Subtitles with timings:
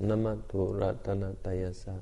[0.00, 1.98] Namatu Ratana Tayasa.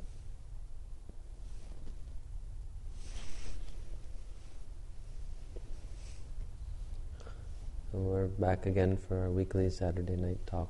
[7.92, 10.68] We're back again for our weekly Saturday night talk.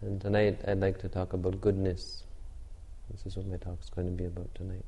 [0.00, 2.24] And tonight I'd like to talk about goodness.
[3.10, 4.84] This is what my talk is going to be about tonight.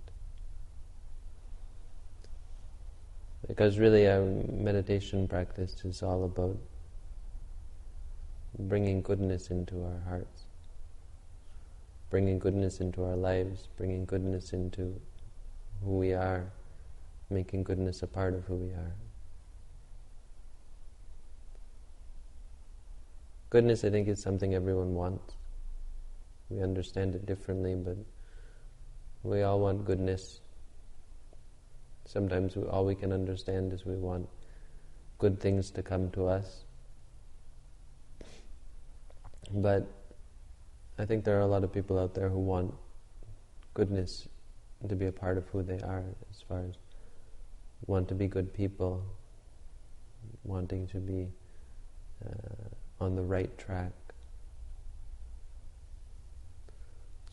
[3.47, 6.57] Because really, our meditation practice is all about
[8.59, 10.43] bringing goodness into our hearts,
[12.11, 14.99] bringing goodness into our lives, bringing goodness into
[15.85, 16.51] who we are,
[17.31, 18.93] making goodness a part of who we are.
[23.51, 25.35] Goodness, I think, is something everyone wants.
[26.51, 27.97] We understand it differently, but
[29.23, 30.41] we all want goodness.
[32.05, 34.29] Sometimes we, all we can understand is we want
[35.19, 36.66] good things to come to us.
[39.53, 39.87] But
[40.99, 42.75] I think there are a lot of people out there who want
[43.75, 44.29] goodness
[44.89, 46.75] to be a part of who they are, as far as
[47.87, 49.03] want to be good people,
[50.45, 51.29] wanting to be
[52.25, 53.93] uh, on the right track.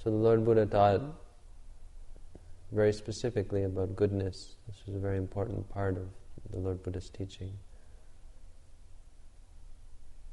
[0.03, 1.01] So the Lord Buddha taught
[2.73, 4.55] very specifically about goodness.
[4.67, 6.07] This was a very important part of
[6.51, 7.53] the Lord Buddha's teaching.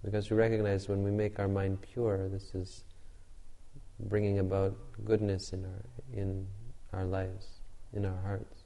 [0.04, 2.84] Because we recognize when we make our mind pure, this is
[4.08, 5.82] bringing about goodness in our
[6.20, 6.46] in
[6.92, 7.46] our lives,
[7.92, 8.60] in our hearts.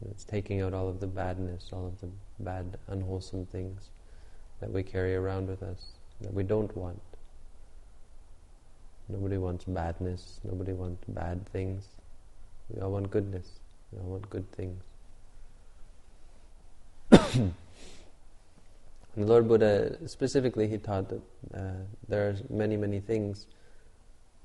[0.00, 2.08] And it's taking out all of the badness, all of the
[2.40, 3.88] bad, unwholesome things
[4.60, 7.00] that we carry around with us that we don't want.
[9.08, 10.40] Nobody wants badness.
[10.44, 11.84] Nobody wants bad things.
[12.68, 13.46] We all want goodness.
[13.92, 14.82] We all want good things.
[19.16, 21.22] the Lord Buddha specifically, he taught that
[21.54, 23.46] uh, there are many, many things,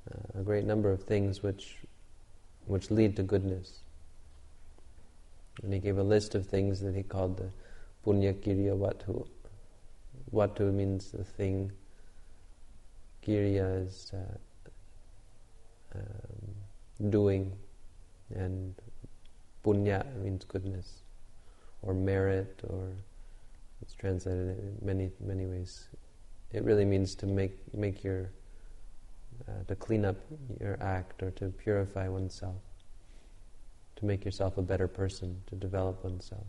[0.10, 1.76] uh, a great number of things which,
[2.68, 3.80] which lead to goodness.
[5.62, 7.50] And he gave a list of things that he called the
[8.06, 9.28] Punya Kiriya Vatthu.
[10.34, 11.74] Vatthu means the thing.
[13.28, 14.38] Kiriya is uh,
[16.00, 17.52] um, doing,
[18.34, 18.74] and
[19.66, 21.02] Punya means goodness,
[21.82, 22.88] or merit, or
[23.82, 25.88] it's translated in many many ways.
[26.52, 28.32] It really means to make make your
[29.48, 30.18] uh, to clean up
[30.60, 32.62] your act or to purify oneself,
[33.96, 36.46] to make yourself a better person, to develop oneself.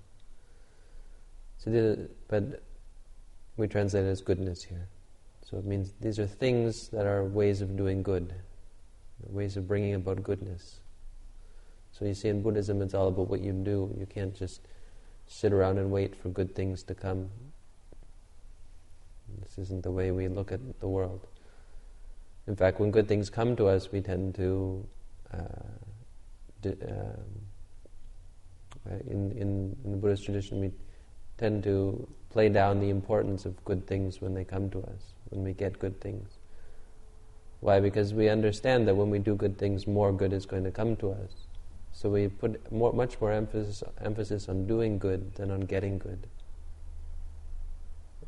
[1.59, 2.63] So, the, but
[3.57, 4.89] we translate it as goodness here.
[5.45, 8.35] So it means these are things that are ways of doing good,
[9.29, 10.81] ways of bringing about goodness.
[11.93, 13.95] So you see, in Buddhism, it's all about what you do.
[13.99, 14.63] You can't just
[15.33, 17.31] sit around and wait for good things to come.
[19.41, 21.27] This isn't the way we look at the world.
[22.47, 24.87] In fact, when good things come to us, we tend to,
[25.33, 25.39] uh,
[26.61, 27.41] di- um,
[29.09, 30.71] in, in, in the Buddhist tradition, we
[31.39, 35.43] tend to play down the importance of good things when they come to us, when
[35.45, 36.29] we get good things.
[37.61, 37.81] Why?
[37.81, 40.97] Because we understand that when we do good things, more good is going to come
[40.97, 41.31] to us.
[41.93, 46.27] So we put more, much more emphasis, emphasis on doing good than on getting good.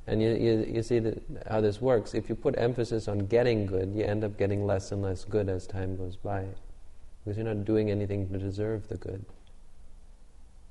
[0.06, 1.00] And you, you, you see
[1.48, 2.12] how this works.
[2.12, 5.48] If you put emphasis on getting good, you end up getting less and less good
[5.48, 6.46] as time goes by.
[7.24, 9.24] Because you're not doing anything to deserve the good.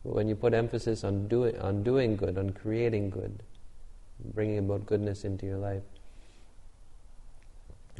[0.05, 3.41] But when you put emphasis on, do, on doing good, on creating good,
[4.33, 5.83] bringing about goodness into your life,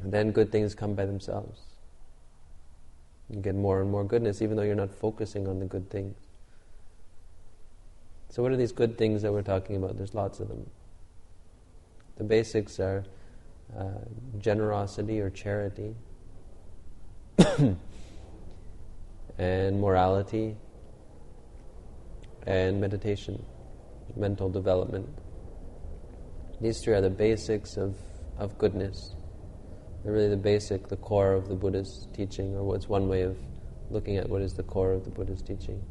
[0.03, 1.59] then good things come by themselves.
[3.29, 6.15] You get more and more goodness, even though you're not focusing on the good things.
[8.29, 9.97] So, what are these good things that we're talking about?
[9.97, 10.69] There's lots of them.
[12.17, 13.05] The basics are
[13.77, 13.89] uh,
[14.37, 15.95] generosity or charity,
[19.37, 20.55] and morality,
[22.45, 23.43] and meditation,
[24.15, 25.07] mental development.
[26.61, 27.95] These three are the basics of,
[28.37, 29.15] of goodness.
[30.03, 33.37] They're really the basic, the core of the Buddha's teaching, or what's one way of
[33.89, 35.81] looking at what is the core of the Buddha's teaching.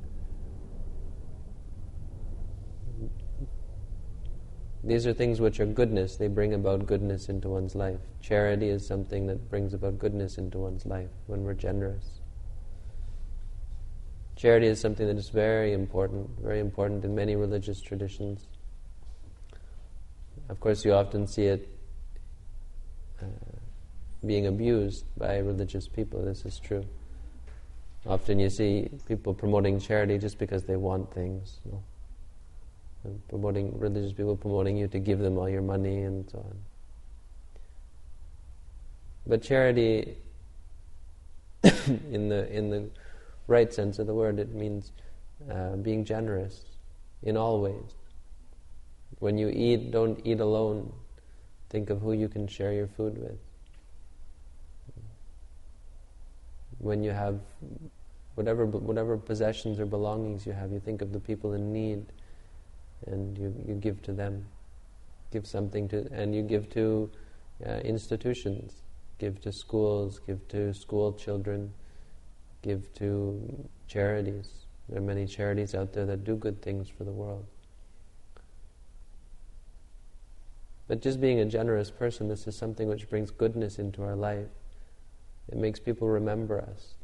[4.84, 8.00] These are things which are goodness, they bring about goodness into one's life.
[8.20, 12.20] Charity is something that brings about goodness into one's life when we're generous.
[14.34, 18.48] Charity is something that is very important, very important in many religious traditions.
[20.48, 21.68] Of course, you often see it
[24.24, 26.24] being abused by religious people.
[26.24, 26.84] This is true.
[28.06, 31.60] Often you see people promoting charity just because they want things.
[31.64, 31.82] You know?
[33.04, 36.58] And promoting religious people promoting you to give them all your money and so on.
[39.26, 40.16] But charity,
[41.62, 42.90] in the in the
[43.46, 44.92] right sense of the word, it means
[45.50, 46.62] uh, being generous
[47.22, 47.94] in all ways.
[49.18, 50.92] When you eat, don't eat alone.
[51.70, 53.38] Think of who you can share your food with.
[56.82, 57.40] When you have
[58.34, 62.04] whatever whatever possessions or belongings you have, you think of the people in need,
[63.06, 64.46] and you, you give to them.
[65.30, 67.10] Give something to, and you give to
[67.64, 68.82] uh, institutions,
[69.18, 71.72] give to schools, give to school children,
[72.62, 74.50] give to charities.
[74.88, 77.46] There are many charities out there that do good things for the world.
[80.88, 84.48] But just being a generous person, this is something which brings goodness into our life.
[85.48, 86.94] It makes people remember us.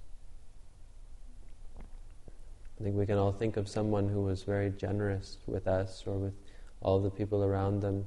[2.80, 6.14] I think we can all think of someone who was very generous with us or
[6.14, 6.34] with
[6.80, 8.04] all the people around them.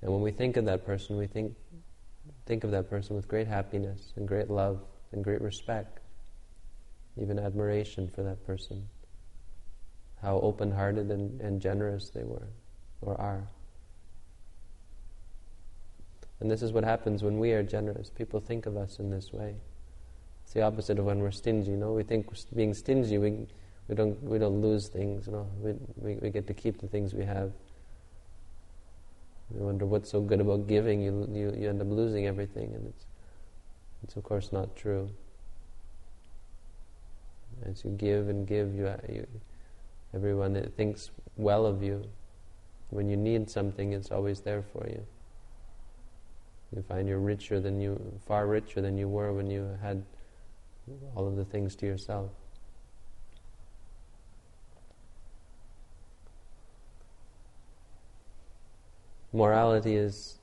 [0.00, 1.54] And when we think of that person, we think,
[2.46, 4.80] think of that person with great happiness and great love
[5.12, 6.00] and great respect,
[7.20, 8.88] even admiration for that person.
[10.22, 12.48] How open hearted and, and generous they were
[13.02, 13.46] or are.
[16.42, 18.10] And this is what happens when we are generous.
[18.10, 19.54] People think of us in this way.
[20.42, 21.70] It's the opposite of when we're stingy.
[21.70, 23.46] You know, we think being stingy, we
[23.86, 25.28] we don't we don't lose things.
[25.28, 27.52] You know, we, we we get to keep the things we have.
[29.54, 31.00] You wonder what's so good about giving.
[31.00, 33.06] You you you end up losing everything, and it's
[34.02, 35.10] it's of course not true.
[37.64, 39.28] As you give and give, you, you
[40.12, 42.02] everyone thinks well of you.
[42.90, 45.06] When you need something, it's always there for you.
[46.74, 50.02] You find you're richer than you, far richer than you were when you had
[51.14, 52.30] all of the things to yourself.
[59.32, 60.38] Morality is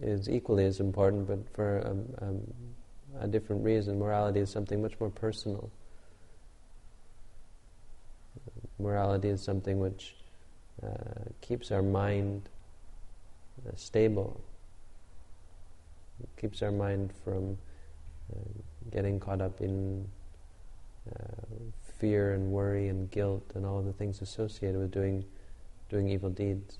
[0.00, 1.90] is equally as important, but for a,
[2.24, 2.40] um,
[3.20, 3.98] a different reason.
[3.98, 5.70] Morality is something much more personal.
[8.78, 10.16] Morality is something which
[10.82, 10.88] uh,
[11.40, 12.48] keeps our mind
[13.66, 14.40] uh, stable.
[16.22, 17.58] It keeps our mind from
[18.32, 18.38] uh,
[18.90, 20.06] getting caught up in
[21.10, 21.24] uh,
[21.98, 25.24] fear and worry and guilt and all of the things associated with doing
[25.88, 26.78] doing evil deeds.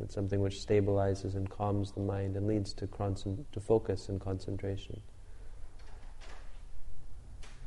[0.00, 4.20] It's something which stabilizes and calms the mind and leads to, concent- to focus and
[4.20, 5.00] concentration.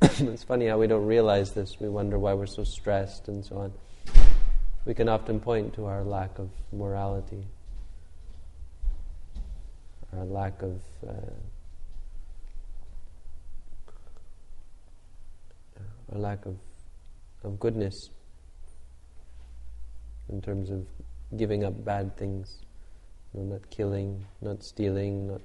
[0.02, 1.78] it's funny how we don't realize this.
[1.78, 3.72] We wonder why we're so stressed and so on.
[4.84, 7.44] We can often point to our lack of morality
[10.16, 11.12] our lack of uh,
[16.18, 16.56] lack of
[17.44, 18.10] of goodness
[20.28, 20.86] in terms of
[21.36, 22.60] giving up bad things,
[23.34, 25.40] you know, not killing, not stealing, not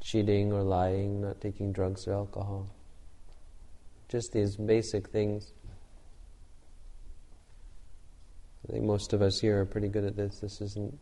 [0.00, 2.68] cheating or lying, not taking drugs or alcohol.
[4.08, 5.52] Just these basic things.
[8.68, 10.40] I think most of us here are pretty good at this.
[10.40, 10.98] This isn't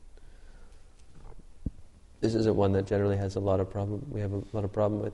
[2.20, 4.06] this isn't one that generally has a lot of problem.
[4.10, 5.12] We have a lot of problem with.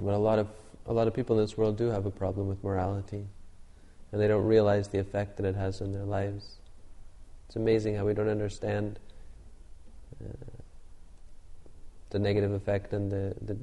[0.00, 0.48] But a lot of
[0.86, 3.26] a lot of people in this world do have a problem with morality,
[4.10, 6.56] and they don't realize the effect that it has on their lives.
[7.46, 8.98] It's amazing how we don't understand
[10.22, 10.28] uh,
[12.10, 13.56] the negative effect and the, the,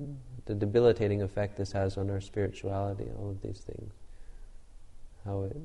[0.45, 3.07] the debilitating effect this has on our spirituality.
[3.17, 3.91] All of these things,
[5.23, 5.57] how it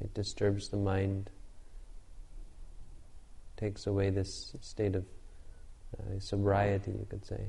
[0.00, 1.30] it disturbs the mind
[3.56, 5.04] takes away this state of
[5.98, 7.40] uh, sobriety, you could say,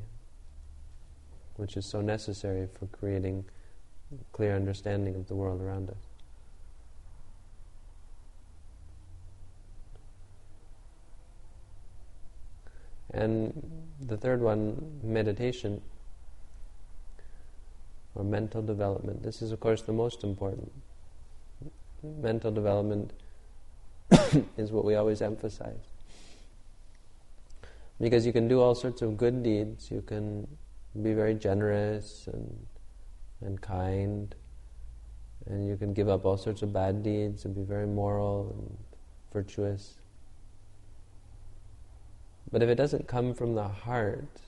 [1.55, 3.45] which is so necessary for creating
[4.33, 5.95] clear understanding of the world around us.
[13.11, 13.53] And
[14.01, 15.81] the third one, meditation
[18.13, 19.23] or mental development.
[19.23, 20.71] This is, of course, the most important.
[22.03, 23.11] Mental development
[24.57, 25.94] is what we always emphasize.
[27.99, 30.47] Because you can do all sorts of good deeds, you can
[31.01, 32.65] be very generous and,
[33.41, 34.35] and kind,
[35.45, 38.77] and you can give up all sorts of bad deeds and be very moral and
[39.31, 39.95] virtuous.
[42.51, 44.41] But if it doesn't come from the heart,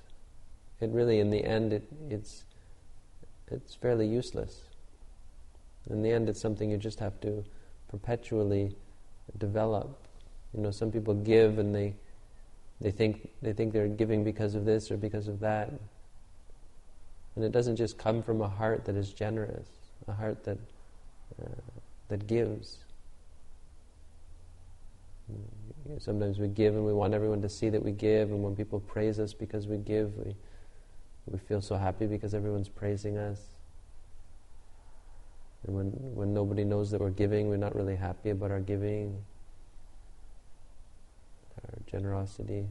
[0.79, 2.45] it really, in the end, it, it's
[3.49, 4.61] it's fairly useless.
[5.89, 7.45] In the end, it's something you just have to
[7.87, 8.75] perpetually
[9.37, 9.97] develop.
[10.53, 11.95] You know, some people give and they
[12.79, 15.71] they think they think they're giving because of this or because of that.
[17.35, 19.67] And it doesn't just come from a heart that is generous,
[20.07, 20.57] a heart that,
[21.39, 21.49] uh,
[22.07, 22.79] that gives.
[25.99, 28.79] Sometimes we give and we want everyone to see that we give, and when people
[28.79, 30.35] praise us because we give, we,
[31.27, 33.39] we feel so happy because everyone's praising us.
[35.65, 39.23] And when, when nobody knows that we're giving, we're not really happy about our giving,
[41.69, 42.65] our generosity.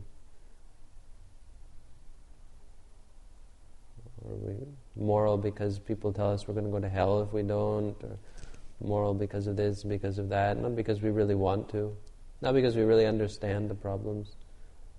[4.25, 4.55] Or we
[4.97, 8.19] moral because people tell us we're going to go to hell if we don't, or
[8.81, 11.95] moral because of this, because of that, not because we really want to,
[12.41, 14.37] not because we really understand the problems,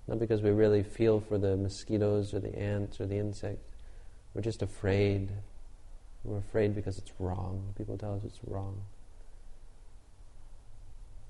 [0.08, 3.72] not because we really feel for the mosquitoes or the ants or the insects.
[4.34, 5.32] We're just afraid.
[6.24, 7.74] We're afraid because it's wrong.
[7.78, 8.82] People tell us it's wrong.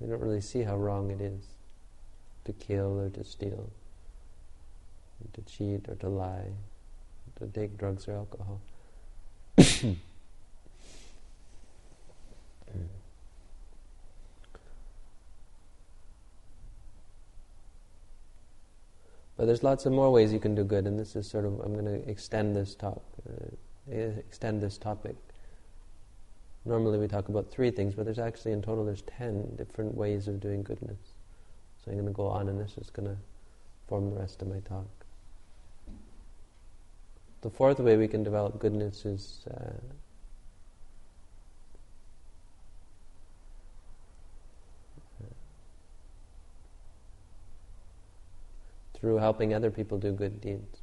[0.00, 1.57] We don't really see how wrong it is
[2.48, 3.70] to kill or to steal,
[5.20, 6.48] or to cheat or to lie,
[7.38, 8.60] to take drugs or alcohol.
[19.36, 21.60] But there's lots of more ways you can do good, and this is sort of
[21.60, 23.00] I'm going to extend this talk,
[23.30, 25.14] uh, extend this topic.
[26.64, 30.26] Normally we talk about three things, but there's actually in total there's ten different ways
[30.26, 30.98] of doing goodness.
[31.88, 33.16] So I'm going to go on, and this is going to
[33.88, 34.84] form the rest of my talk.
[37.40, 39.46] The fourth way we can develop goodness is.
[39.50, 39.70] Uh,
[48.92, 50.80] through helping other people do good deeds.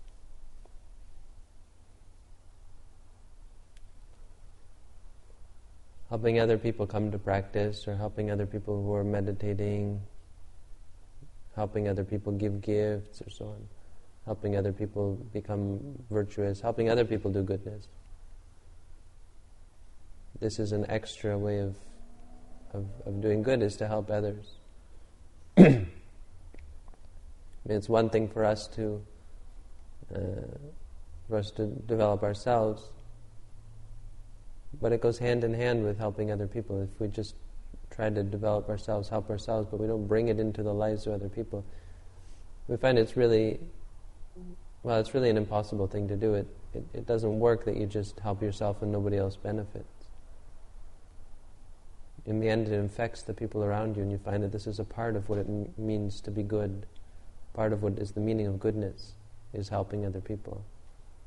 [6.09, 10.01] Helping other people come to practice, or helping other people who are meditating,
[11.55, 13.67] helping other people give gifts, or so on.
[14.25, 17.87] Helping other people become virtuous, helping other people do goodness.
[20.39, 21.75] This is an extra way of,
[22.73, 24.55] of, of doing good, is to help others.
[27.67, 29.01] It's one thing for us to
[30.13, 30.19] uh,
[31.27, 32.83] for us to develop ourselves,
[34.79, 36.81] but it goes hand in hand with helping other people.
[36.81, 37.33] If we just
[37.95, 41.13] try to develop ourselves, help ourselves, but we don't bring it into the lives of
[41.13, 41.63] other people,
[42.67, 43.59] we find it's really
[44.83, 46.35] well, it's really an impossible thing to do.
[46.35, 50.05] It, it, it doesn't work that you just help yourself and nobody else benefits.
[52.27, 54.79] In the end, it infects the people around you, and you find that this is
[54.79, 56.85] a part of what it m- means to be good
[57.55, 59.13] part of what is the meaning of goodness
[59.53, 60.63] is helping other people.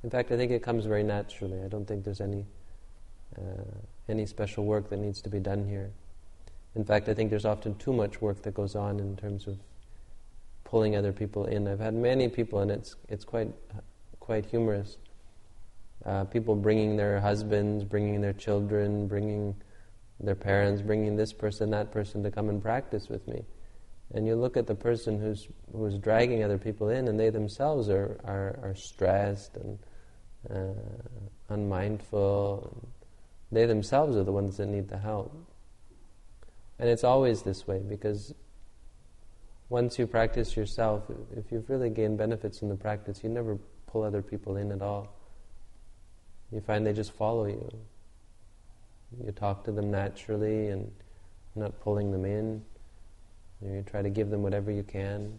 [0.04, 1.60] In fact, I think it comes very naturally.
[1.64, 2.44] I don't think there's any
[3.37, 3.64] uh,
[4.08, 5.90] any special work that needs to be done here.
[6.75, 9.58] In fact, I think there's often too much work that goes on in terms of
[10.64, 11.66] pulling other people in.
[11.66, 13.52] I've had many people, and it's it's quite
[14.20, 14.98] quite humorous.
[16.04, 19.56] Uh, people bringing their husbands, bringing their children, bringing
[20.20, 23.44] their parents, bringing this person, that person to come and practice with me
[24.12, 27.88] and you look at the person who's who's dragging other people in, and they themselves
[27.88, 29.78] are are, are stressed and
[30.50, 32.90] uh, unmindful.
[33.52, 35.32] They themselves are the ones that need the help.
[36.78, 38.35] And it's always this way because
[39.68, 41.04] once you practice yourself,
[41.37, 44.80] if you've really gained benefits in the practice, you never pull other people in at
[44.80, 45.14] all.
[46.52, 47.68] You find they just follow you.
[49.25, 50.90] You talk to them naturally and
[51.54, 52.62] not pulling them in.
[53.61, 55.38] You try to give them whatever you can,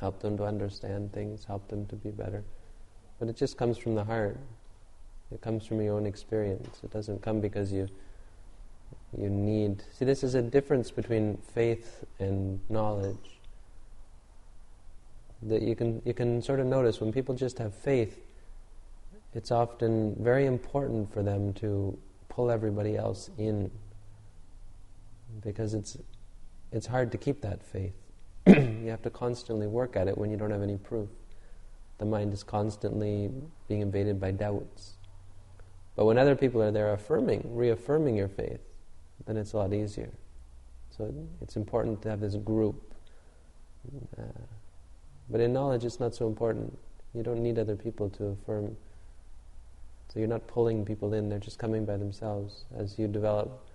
[0.00, 2.44] help them to understand things, help them to be better.
[3.18, 4.38] But it just comes from the heart.
[5.32, 6.80] It comes from your own experience.
[6.84, 7.88] It doesn't come because you
[9.18, 9.82] you need.
[9.92, 13.40] See, this is a difference between faith and knowledge.
[15.42, 18.18] That you can you can sort of notice when people just have faith.
[19.34, 21.96] It's often very important for them to
[22.28, 23.70] pull everybody else in
[25.42, 25.98] because it's
[26.72, 27.94] it's hard to keep that faith.
[28.46, 31.08] you have to constantly work at it when you don't have any proof.
[31.98, 33.30] The mind is constantly
[33.68, 34.94] being invaded by doubts.
[35.96, 38.60] But when other people are there affirming, reaffirming your faith,
[39.26, 40.10] then it's a lot easier.
[40.96, 42.94] So it's important to have this group.
[44.18, 44.22] Uh,
[45.28, 46.76] but in knowledge, it's not so important.
[47.14, 48.76] You don't need other people to affirm.
[50.12, 52.64] So you're not pulling people in, they're just coming by themselves.
[52.76, 53.66] As you develop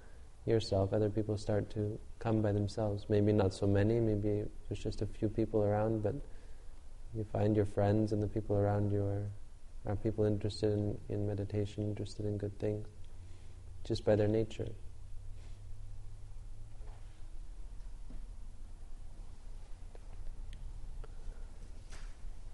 [0.45, 3.05] yourself, other people start to come by themselves.
[3.09, 6.15] Maybe not so many, maybe there's just a few people around, but
[7.13, 9.27] you find your friends and the people around you are,
[9.85, 12.87] are people interested in, in meditation, interested in good things,
[13.83, 14.67] just by their nature.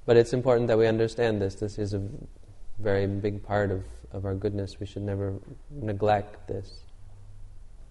[0.07, 1.55] But it's important that we understand this.
[1.55, 2.01] This is a
[2.79, 3.83] very big part of,
[4.13, 4.79] of our goodness.
[4.79, 5.33] We should never
[5.69, 6.85] neglect this.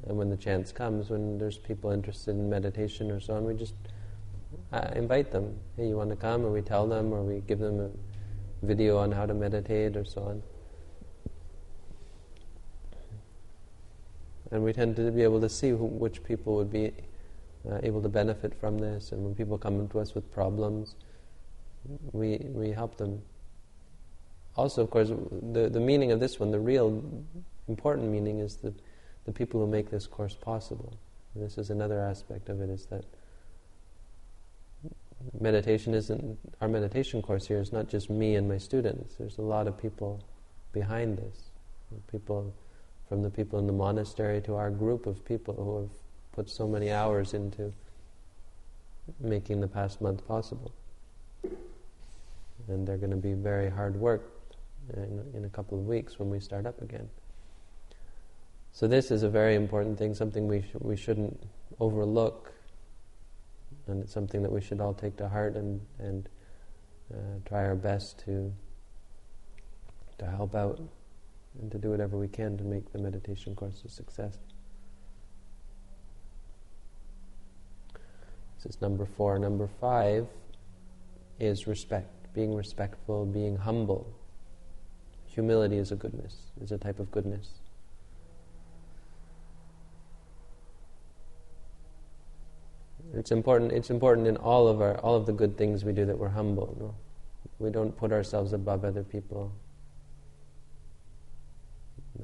[0.09, 3.53] And when the chance comes, when there's people interested in meditation or so on, we
[3.53, 3.75] just
[4.73, 5.59] uh, invite them.
[5.77, 6.43] Hey, you want to come?
[6.47, 7.91] Or we tell them, or we give them a
[8.67, 10.43] video on how to meditate or so on.
[14.51, 16.93] And we tend to be able to see which people would be
[17.71, 19.13] uh, able to benefit from this.
[19.13, 20.95] And when people come to us with problems,
[22.12, 23.23] we, we help them.
[24.57, 25.09] Also, of course,
[25.52, 27.02] the, the meaning of this one, the real
[27.69, 28.73] important meaning is the,
[29.25, 30.97] the people who make this course possible.
[31.35, 33.05] And this is another aspect of it, is that
[35.40, 39.16] meditation isn't, our meditation course here is not just me and my students.
[39.16, 40.23] There's a lot of people
[40.73, 41.50] behind this.
[42.11, 42.55] People,
[43.09, 45.90] from the people in the monastery to our group of people who have
[46.33, 47.73] put so many hours into
[49.21, 50.73] making the past month possible.
[52.69, 54.33] And they're going to be very hard work
[54.95, 57.09] in, in a couple of weeks when we start up again.
[58.73, 61.43] So this is a very important thing, something we, sh- we shouldn't
[61.81, 62.53] overlook,
[63.87, 66.29] and it's something that we should all take to heart and, and
[67.15, 68.53] uh, try our best to,
[70.19, 70.81] to help out
[71.61, 74.37] and to do whatever we can to make the meditation course a success.
[78.57, 79.39] This is number four.
[79.39, 80.27] Number five
[81.39, 84.14] is respect, being respectful, being humble.
[85.25, 87.49] Humility is a goodness, is a type of goodness.
[93.14, 93.73] It's important.
[93.73, 96.28] It's important in all of our all of the good things we do that we're
[96.28, 96.76] humble.
[96.78, 96.95] No?
[97.59, 99.50] We don't put ourselves above other people.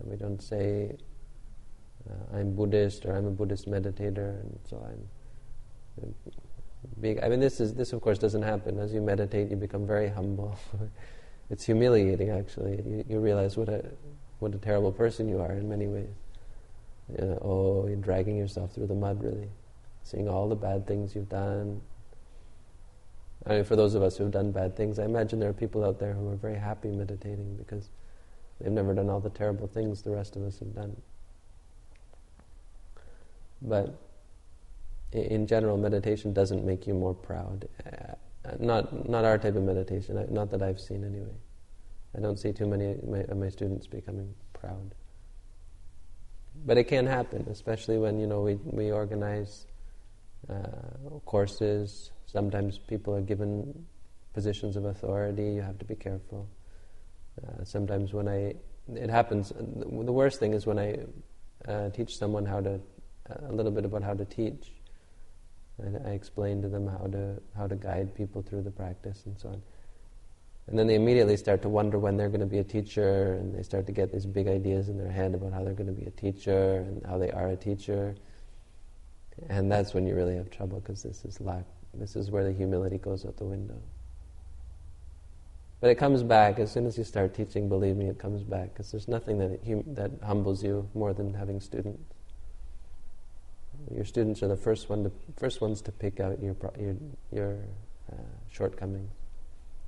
[0.05, 0.97] We don't say,
[2.11, 6.15] uh, I'm Buddhist or I'm a Buddhist meditator, and so I'm.
[7.01, 8.79] Being, I mean, this is this of course doesn't happen.
[8.79, 10.59] As you meditate, you become very humble.
[11.51, 12.77] it's humiliating, actually.
[12.85, 13.85] You, you, realize what a
[14.39, 16.15] what a terrible person you are in many ways.
[17.09, 19.49] You know, oh, you're dragging yourself through the mud, really,
[20.03, 21.81] seeing all the bad things you've done.
[23.47, 25.85] I mean, for those of us who've done bad things, I imagine there are people
[25.85, 27.89] out there who are very happy meditating because
[28.63, 30.97] They've never done all the terrible things the rest of us have done.
[33.61, 33.99] But
[35.13, 37.69] in general, meditation doesn't make you more proud.
[37.87, 38.15] Uh,
[38.59, 41.35] not, not our type of meditation, not that I've seen anyway.
[42.17, 44.95] I don't see too many of my, my students becoming proud.
[46.67, 49.67] But it can happen, especially when you know we, we organize
[50.51, 52.11] uh, courses.
[52.27, 53.87] Sometimes people are given
[54.35, 55.53] positions of authority.
[55.53, 56.49] You have to be careful.
[57.43, 58.55] Uh, sometimes when I,
[58.95, 60.99] it happens, the worst thing is when I
[61.67, 62.81] uh, teach someone how to,
[63.49, 64.73] a little bit about how to teach.
[65.79, 69.39] And I explain to them how to, how to guide people through the practice and
[69.39, 69.63] so on.
[70.69, 73.55] And then they immediately start to wonder when they're going to be a teacher, and
[73.55, 75.93] they start to get these big ideas in their head about how they're going to
[75.93, 78.15] be a teacher and how they are a teacher.
[79.49, 81.65] And that's when you really have trouble because this is lack.
[81.95, 83.81] This is where the humility goes out the window.
[85.81, 87.69] But it comes back as soon as you start teaching.
[87.69, 91.35] Believe me, it comes back because there's nothing that hum- that humbles you more than
[91.35, 92.15] having students.
[93.91, 96.97] Your students are the first one to first ones to pick out your your,
[97.33, 97.59] your
[98.13, 98.17] uh,
[98.51, 99.11] shortcomings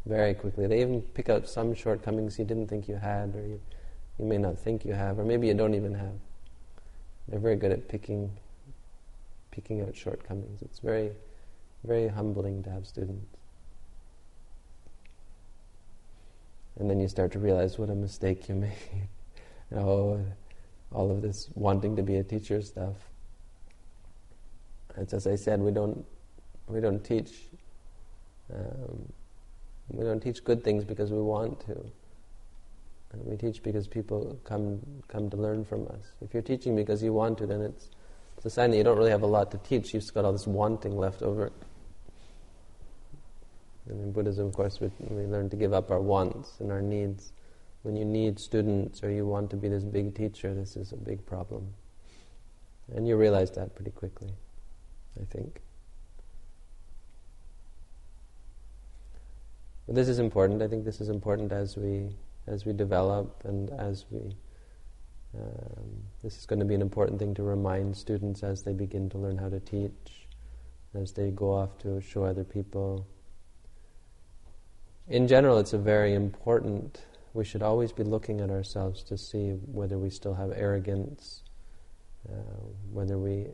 [0.06, 0.66] very quickly.
[0.66, 3.60] They even pick out some shortcomings you didn't think you had, or you,
[4.18, 6.14] you may not think you have, or maybe you don't even have.
[7.28, 8.30] They're very good at picking
[9.50, 10.62] picking out shortcomings.
[10.62, 11.12] It's very
[11.84, 13.36] very humbling to have students.
[16.78, 19.08] And then you start to realize what a mistake you made.
[19.76, 20.20] oh,
[20.92, 22.96] all of this wanting to be a teacher stuff.
[24.96, 26.04] It's as I said, we don't
[26.68, 27.32] we don't teach
[28.52, 29.12] um,
[29.90, 31.84] we don't teach good things because we want to.
[33.12, 36.12] And we teach because people come come to learn from us.
[36.20, 37.90] If you're teaching because you want to, then it's
[38.36, 39.94] it's a sign that you don't really have a lot to teach.
[39.94, 41.52] You've just got all this wanting left over.
[43.88, 46.80] And in Buddhism, of course, we, we learn to give up our wants and our
[46.80, 47.32] needs.
[47.82, 50.96] When you need students or you want to be this big teacher, this is a
[50.96, 51.74] big problem.
[52.94, 54.30] And you realize that pretty quickly,
[55.20, 55.60] I think.
[59.86, 60.62] But this is important.
[60.62, 64.36] I think this is important as we as we develop and as we.
[65.36, 69.10] Um, this is going to be an important thing to remind students as they begin
[69.10, 70.28] to learn how to teach,
[70.94, 73.04] as they go off to show other people
[75.08, 77.04] in general, it's a very important.
[77.34, 81.42] We should always be looking at ourselves to see whether we still have arrogance,
[82.28, 82.32] uh,
[82.90, 83.48] whether we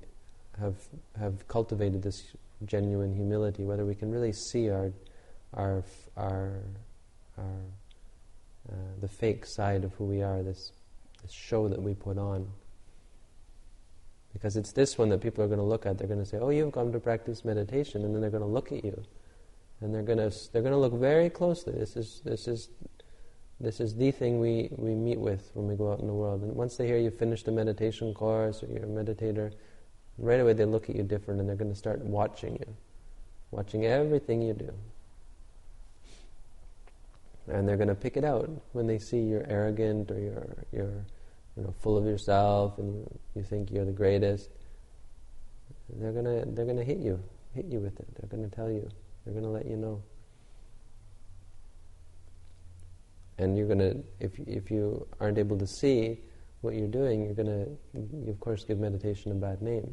[0.58, 0.76] have
[1.18, 2.24] have cultivated this
[2.64, 4.92] genuine humility, whether we can really see our
[5.54, 5.82] our
[6.16, 6.60] our
[7.38, 7.60] our
[8.70, 10.72] uh, the fake side of who we are, this,
[11.22, 12.46] this show that we put on.
[14.32, 15.98] Because it's this one that people are going to look at.
[15.98, 18.48] They're going to say, "Oh, you've come to practice meditation," and then they're going to
[18.48, 19.02] look at you,
[19.80, 21.72] and they're going to they're going to look very closely.
[21.72, 22.68] This is this is
[23.60, 26.42] this is the thing we, we meet with when we go out in the world.
[26.42, 29.52] And once they hear you finish the meditation course or you're a meditator,
[30.20, 32.76] right away they look at you different and they're going to start watching you,
[33.50, 34.72] watching everything you do.
[37.48, 41.04] And they're going to pick it out when they see you're arrogant or you're, you're
[41.56, 44.50] you know, full of yourself and you, you think you're the greatest.
[45.96, 47.20] They're going to they're gonna hit you,
[47.54, 48.06] hit you with it.
[48.14, 48.88] They're going to tell you.
[49.24, 50.02] They're going to let you know.
[53.40, 56.20] and you're going to if if you aren't able to see
[56.60, 57.70] what you're doing you're going to
[58.24, 59.90] you of course give meditation a bad name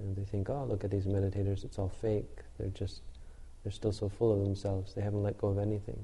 [0.00, 2.38] and they think oh look at these meditators it's all fake.
[2.58, 3.02] They're just
[3.62, 4.94] they're still so full of themselves.
[4.94, 5.98] They haven't let go of anything.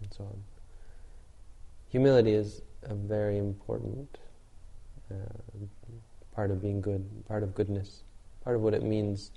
[0.00, 0.42] And so on.
[1.88, 4.18] Humility is a very important
[5.10, 5.14] uh,
[6.34, 8.02] part of being good part of goodness.
[8.44, 9.32] Part of what it means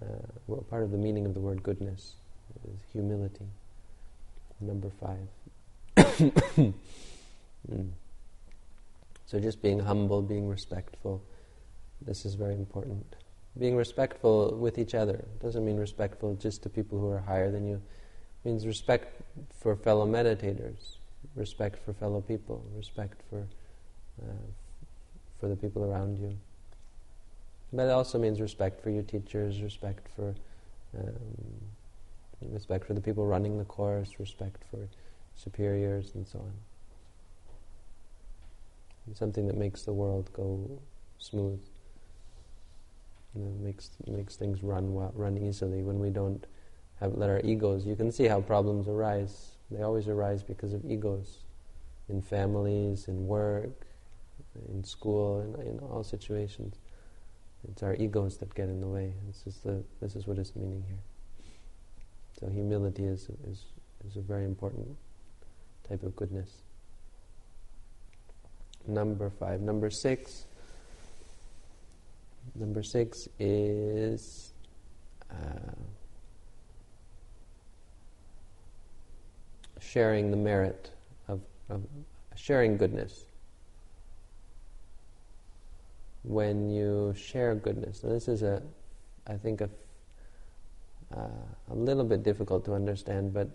[0.00, 0.06] uh,
[0.46, 2.14] well, part of the meaning of the word goodness
[2.72, 3.46] is humility.
[4.60, 5.28] Number five.
[5.96, 6.72] mm.
[9.26, 11.22] So just being humble, being respectful,
[12.02, 13.16] this is very important.
[13.58, 17.66] Being respectful with each other doesn't mean respectful just to people who are higher than
[17.66, 17.76] you.
[17.76, 19.20] It means respect
[19.58, 20.98] for fellow meditators,
[21.34, 23.46] respect for fellow people, respect for
[24.22, 24.46] uh,
[25.40, 26.36] for the people around you.
[27.72, 30.34] But it also means respect for your teachers, respect for
[30.96, 31.14] um,
[32.42, 34.88] respect for the people running the course, respect for
[35.34, 36.52] superiors, and so on.
[39.14, 40.80] something that makes the world go
[41.18, 41.60] smooth.
[43.34, 45.82] You know, makes makes things run well, run easily.
[45.82, 46.44] When we don't
[47.00, 49.52] have let our egos, you can see how problems arise.
[49.70, 51.38] They always arise because of egos,
[52.08, 53.86] in families, in work,
[54.68, 56.76] in school, in, in all situations.
[57.70, 59.12] It's our egos that get in the way.
[59.26, 60.98] This is the this is what is meaning here.
[62.40, 63.64] So humility is, is,
[64.06, 64.96] is a very important
[65.88, 66.62] type of goodness.
[68.86, 69.60] Number five.
[69.60, 70.46] Number six.
[72.58, 74.52] Number six is
[75.30, 75.74] uh,
[79.80, 80.90] sharing the merit
[81.28, 81.40] of,
[81.70, 81.82] of
[82.34, 83.24] sharing goodness.
[86.24, 88.60] When you share goodness, and this is a,
[89.26, 89.70] I think, a
[91.16, 91.26] uh,
[91.70, 93.48] a little bit difficult to understand, but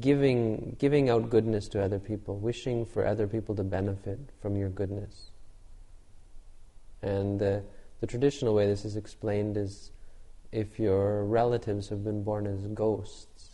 [0.00, 4.70] giving giving out goodness to other people, wishing for other people to benefit from your
[4.70, 5.30] goodness.
[7.04, 7.60] And uh,
[8.00, 9.90] the traditional way this is explained is
[10.52, 13.50] if your relatives have been born as ghosts.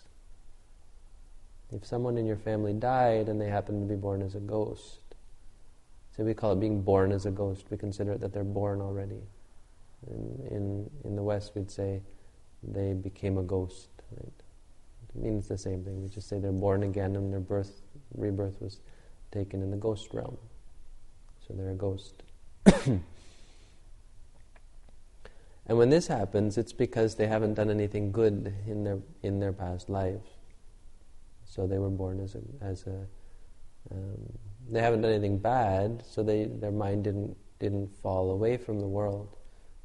[1.73, 5.01] If someone in your family died and they happen to be born as a ghost,
[6.17, 7.67] so we call it being born as a ghost.
[7.71, 9.23] We consider it that they're born already.
[10.07, 12.03] In, in, in the West, we'd say
[12.63, 13.89] they became a ghost.
[14.17, 14.33] Right?
[15.09, 16.03] It means the same thing.
[16.03, 17.83] We just say they're born again and their birth,
[18.15, 18.79] rebirth was
[19.33, 20.37] taken in the ghost realm.
[21.47, 22.23] So they're a ghost.
[25.71, 29.53] and when this happens, it's because they haven't done anything good in their in their
[29.53, 30.29] past lives.
[31.45, 33.07] So they were born as a as a
[33.95, 34.33] um,
[34.69, 38.89] they haven't done anything bad, so they their mind didn't didn't fall away from the
[38.89, 39.37] world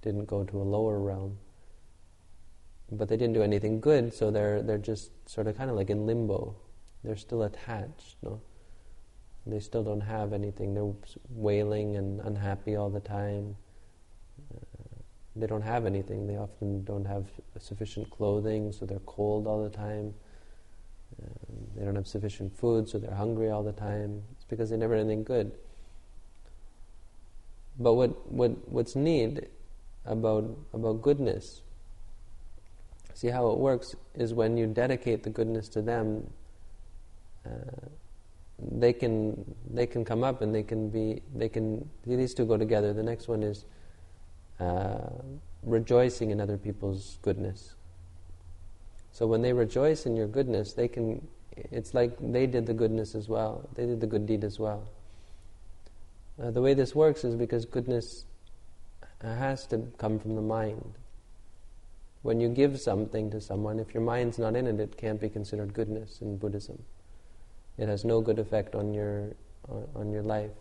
[0.02, 1.38] didn't go to a lower realm.
[2.92, 5.92] But they didn't do anything good, so they're they're just sort of kind of like
[5.92, 6.56] in limbo.
[7.04, 8.42] They're still attached, no?
[9.46, 10.74] They still don't have anything.
[10.74, 10.92] They're
[11.30, 13.56] wailing and unhappy all the time.
[15.36, 16.28] They don't have anything.
[16.28, 17.26] They often don't have
[17.60, 20.14] sufficient clothing, so they're cold all the time.
[21.22, 21.28] Uh,
[21.76, 24.24] they don't have sufficient food, so they're hungry all the time.
[24.34, 25.52] It's because they never did anything good.
[27.78, 29.50] But what, what what's neat
[30.06, 31.62] about, about goodness.
[33.14, 36.30] See how it works is when you dedicate the goodness to them,
[37.46, 37.50] uh,
[38.60, 42.58] they can they can come up and they can be they can these two go
[42.58, 42.94] together.
[42.94, 43.66] The next one is
[44.60, 45.10] uh,
[45.64, 47.76] rejoicing in other people's goodness.
[49.12, 51.26] So when they rejoice in your goodness, they can.
[51.56, 53.68] It's like they did the goodness as well.
[53.76, 54.88] They did the good deed as well.
[56.42, 58.26] Uh, the way this works is because goodness
[59.22, 60.96] has to come from the mind.
[62.24, 65.30] When you give something to someone, if your mind's not in it, it can't be
[65.30, 66.84] considered goodness in Buddhism.
[67.78, 69.32] It has no good effect on your
[69.96, 70.52] on, your life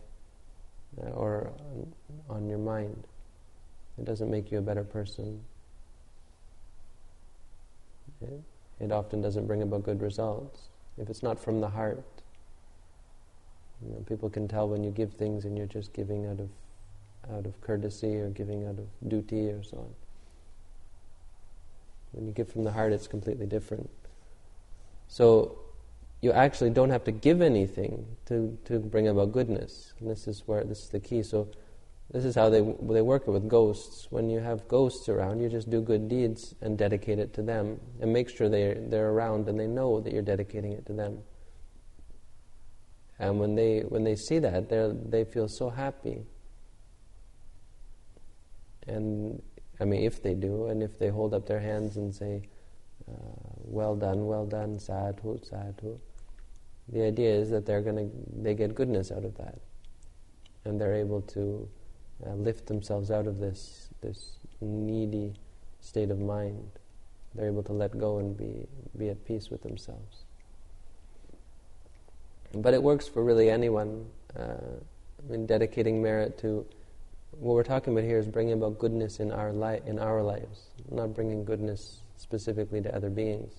[1.02, 1.92] uh, or on,
[2.30, 3.04] on your mind.
[3.98, 5.40] It doesn't make you a better person.
[8.20, 8.40] It,
[8.80, 10.68] it often doesn't bring about good results.
[10.98, 12.04] If it's not from the heart,
[13.84, 16.48] you know, people can tell when you give things and you're just giving out of
[17.32, 19.94] out of courtesy or giving out of duty or so on.
[22.12, 23.90] When you give from the heart, it's completely different.
[25.08, 25.58] So
[26.20, 29.94] you actually don't have to give anything to, to bring about goodness.
[30.00, 31.22] And this is where this is the key.
[31.22, 31.48] So
[32.10, 34.06] this is how they they work it with ghosts.
[34.10, 37.80] When you have ghosts around, you just do good deeds and dedicate it to them,
[38.00, 41.18] and make sure they they're around and they know that you're dedicating it to them.
[43.18, 44.68] And when they when they see that,
[45.10, 46.24] they feel so happy.
[48.86, 49.42] And
[49.80, 52.42] I mean, if they do, and if they hold up their hands and say,
[53.08, 53.12] uh,
[53.64, 55.98] "Well done, well done, sadhu, sadhu,"
[56.88, 59.58] the idea is that they're to they get goodness out of that,
[60.64, 61.68] and they're able to
[62.26, 65.34] uh, lift themselves out of this this needy
[65.80, 66.70] state of mind.
[67.34, 70.24] They're able to let go and be be at peace with themselves.
[72.52, 74.06] But it works for really anyone.
[74.38, 74.78] Uh,
[75.26, 76.66] I mean, dedicating merit to
[77.32, 80.68] what we're talking about here is bringing about goodness in our li- in our lives,
[80.90, 83.52] not bringing goodness specifically to other beings.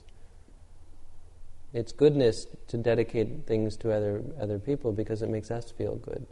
[1.74, 6.26] It's goodness to dedicate things to other other people because it makes us feel good.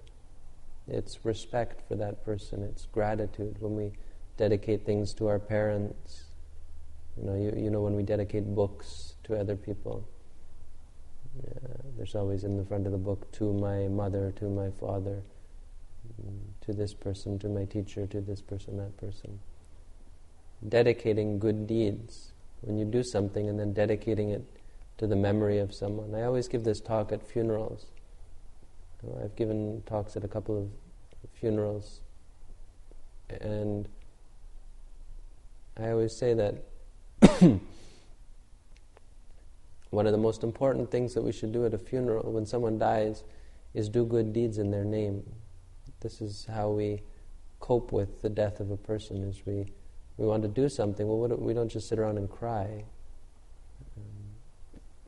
[0.87, 2.63] It's respect for that person.
[2.63, 3.91] It's gratitude when we
[4.37, 6.25] dedicate things to our parents.
[7.17, 10.07] You know, you, you know when we dedicate books to other people.
[11.41, 11.67] Yeah,
[11.97, 15.21] there's always in the front of the book to my mother, to my father,
[16.61, 19.39] to this person, to my teacher, to this person, that person.
[20.67, 22.33] Dedicating good deeds.
[22.61, 24.45] When you do something and then dedicating it
[24.97, 26.15] to the memory of someone.
[26.15, 27.87] I always give this talk at funerals.
[29.23, 30.69] I've given talks at a couple of
[31.33, 32.01] funerals,
[33.29, 33.87] and
[35.77, 36.55] I always say that
[39.89, 42.77] one of the most important things that we should do at a funeral when someone
[42.77, 43.23] dies
[43.73, 45.23] is do good deeds in their name.
[45.99, 47.01] This is how we
[47.59, 49.23] cope with the death of a person.
[49.23, 49.65] Is we
[50.17, 51.07] we want to do something.
[51.07, 52.83] Well, we don't just sit around and cry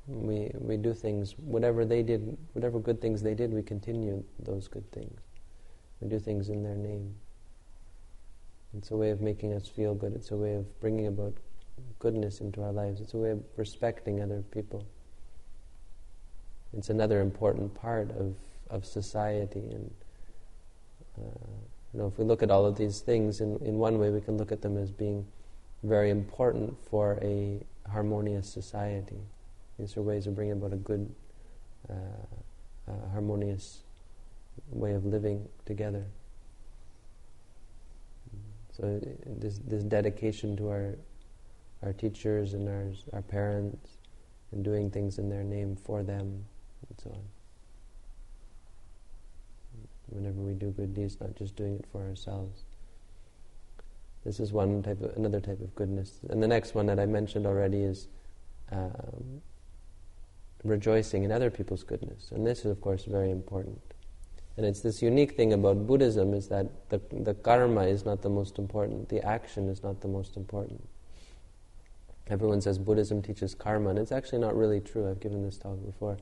[0.07, 4.67] we we do things whatever they did whatever good things they did we continue those
[4.67, 5.19] good things.
[6.01, 7.15] We do things in their name.
[8.77, 10.13] It's a way of making us feel good.
[10.13, 11.33] It's a way of bringing about
[11.99, 12.99] goodness into our lives.
[12.99, 14.85] It's a way of respecting other people.
[16.77, 18.35] It's another important part of
[18.69, 19.59] of society.
[19.71, 19.93] And
[21.17, 21.47] uh,
[21.93, 24.21] you know if we look at all of these things in in one way we
[24.21, 25.25] can look at them as being
[25.83, 29.21] very important for a harmonious society
[29.77, 31.13] these are ways of bringing about a good,
[31.89, 31.93] uh,
[32.88, 33.83] uh, harmonious
[34.69, 36.05] way of living together.
[38.71, 40.95] So this, this dedication to our
[41.83, 43.97] our teachers and our our parents,
[44.51, 46.45] and doing things in their name for them,
[46.89, 47.23] and so on.
[50.07, 52.63] Whenever we do good deeds, not just doing it for ourselves.
[54.25, 57.05] This is one type of another type of goodness, and the next one that I
[57.05, 58.07] mentioned already is
[58.71, 59.41] um,
[60.65, 62.32] rejoicing in other people's goodness.
[62.32, 63.80] And this is, of course, very important.
[64.58, 68.30] And it's this unique thing about Buddhism is that the, the karma is not the
[68.30, 70.88] most important, the action is not the most important.
[72.28, 75.10] Everyone says Buddhism teaches karma, and it's actually not really true.
[75.10, 76.17] I've given this talk before.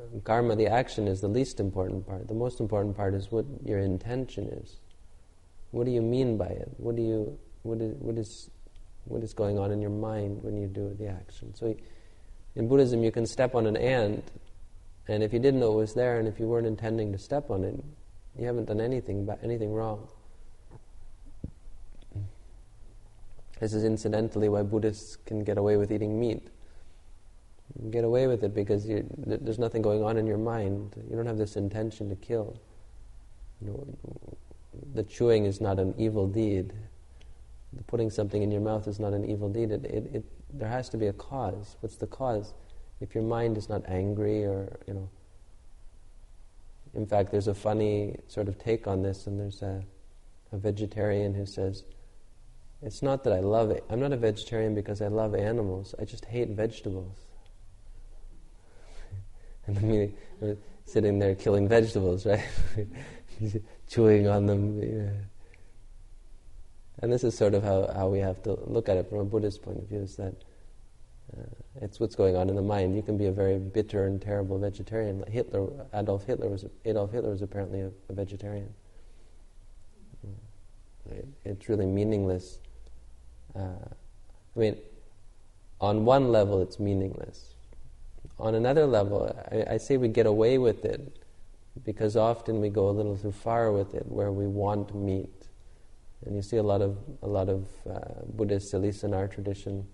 [0.00, 2.26] Um, karma, the action, is the least important part.
[2.26, 4.78] The most important part is what your intention is.
[5.70, 6.68] What do you mean by it?
[6.78, 8.50] What do you what is what is
[9.06, 11.54] what is going on in your mind when you do the action.
[11.54, 11.74] So
[12.54, 14.30] in Buddhism, you can step on an ant,
[15.08, 17.50] and if you didn't know it was there, and if you weren't intending to step
[17.50, 17.82] on it,
[18.38, 20.08] you haven't done anything anything wrong.
[23.60, 26.48] This is incidentally why Buddhists can get away with eating meat.
[27.82, 30.94] You get away with it because there's nothing going on in your mind.
[31.08, 32.60] You don't have this intention to kill.
[33.60, 33.86] You know,
[34.94, 36.72] the chewing is not an evil deed
[37.86, 39.70] putting something in your mouth is not an evil deed.
[39.70, 41.76] It, it, it, there has to be a cause.
[41.80, 42.54] What's the cause?
[43.00, 45.10] If your mind is not angry or, you know.
[46.94, 49.82] In fact, there's a funny sort of take on this, and there's a,
[50.52, 51.84] a vegetarian who says,
[52.82, 53.84] It's not that I love it.
[53.90, 55.94] I'm not a vegetarian because I love animals.
[56.00, 57.16] I just hate vegetables.
[59.66, 60.12] and me
[60.84, 62.44] sitting there killing vegetables, right?
[63.88, 64.80] Chewing on them.
[64.80, 65.10] Yeah.
[67.04, 69.24] And this is sort of how, how we have to look at it from a
[69.26, 70.32] Buddhist point of view is that
[71.36, 71.42] uh,
[71.82, 72.96] it's what's going on in the mind.
[72.96, 75.22] You can be a very bitter and terrible vegetarian.
[75.28, 78.72] Hitler, Adolf Hitler was, Adolf Hitler was apparently a, a vegetarian.
[81.10, 82.60] It, it's really meaningless.
[83.54, 83.84] Uh,
[84.56, 84.78] I mean,
[85.82, 87.52] on one level, it's meaningless.
[88.38, 91.22] On another level, I, I say we get away with it
[91.84, 95.28] because often we go a little too far with it, where we want meat.
[96.26, 99.28] And you see a lot of a lot of uh, Buddhists, at least in our
[99.28, 99.86] tradition,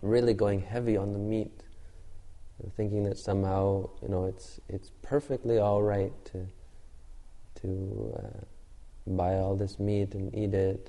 [0.00, 1.62] really going heavy on the meat,
[2.76, 6.46] thinking that somehow you know it's it's perfectly all right to
[7.62, 8.44] to uh,
[9.06, 10.88] buy all this meat and eat it,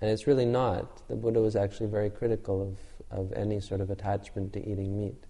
[0.00, 1.06] and it's really not.
[1.08, 2.78] The Buddha was actually very critical of
[3.10, 5.24] of any sort of attachment to eating meat.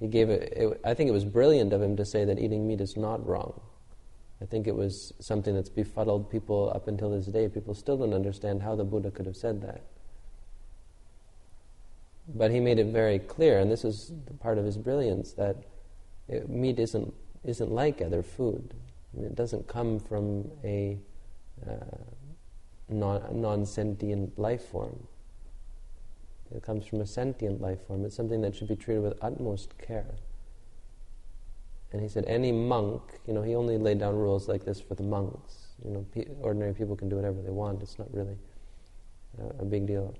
[0.00, 2.66] He gave it, it I think it was brilliant of him to say that eating
[2.66, 3.60] meat is not wrong.
[4.40, 7.48] I think it was something that's befuddled people up until this day.
[7.48, 9.82] People still don't understand how the Buddha could have said that.
[12.28, 15.56] But he made it very clear, and this is part of his brilliance, that
[16.28, 18.74] it, meat isn't, isn't like other food.
[19.18, 20.98] It doesn't come from a
[21.66, 21.96] uh,
[22.88, 25.06] non sentient life form.
[26.54, 28.04] It comes from a sentient life form.
[28.04, 30.14] It's something that should be treated with utmost care.
[31.96, 34.94] And he said, any monk, you know, he only laid down rules like this for
[34.94, 35.68] the monks.
[35.82, 37.80] You know, pe- ordinary people can do whatever they want.
[37.80, 38.36] It's not really
[39.40, 40.14] uh, a big deal.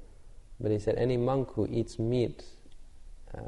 [0.58, 2.44] But he said, any monk who eats meat,
[3.36, 3.40] uh,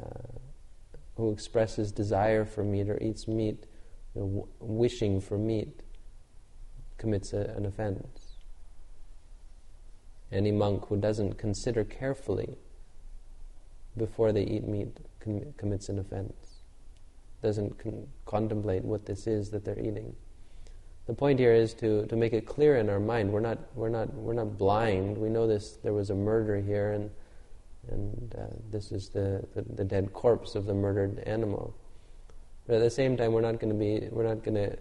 [1.17, 3.65] who expresses desire for meat or eats meat,
[4.13, 5.81] you know, w- wishing for meat,
[6.99, 8.35] commits a, an offense.
[10.31, 12.59] Any monk who doesn't consider carefully
[13.97, 16.48] before they eat meat com- commits an offense,
[17.41, 20.15] doesn't con- contemplate what this is that they're eating
[21.09, 23.33] the point here is to, to make it clear in our mind.
[23.33, 25.17] We're not, we're, not, we're not blind.
[25.17, 27.09] We know this, there was a murder here, and,
[27.89, 31.75] and uh, this is the, the, the, dead corpse of the murdered animal.
[32.67, 34.77] But at the same time, we're not going to be, we're not going to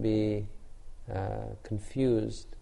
[0.00, 0.46] be
[1.12, 2.54] uh, confused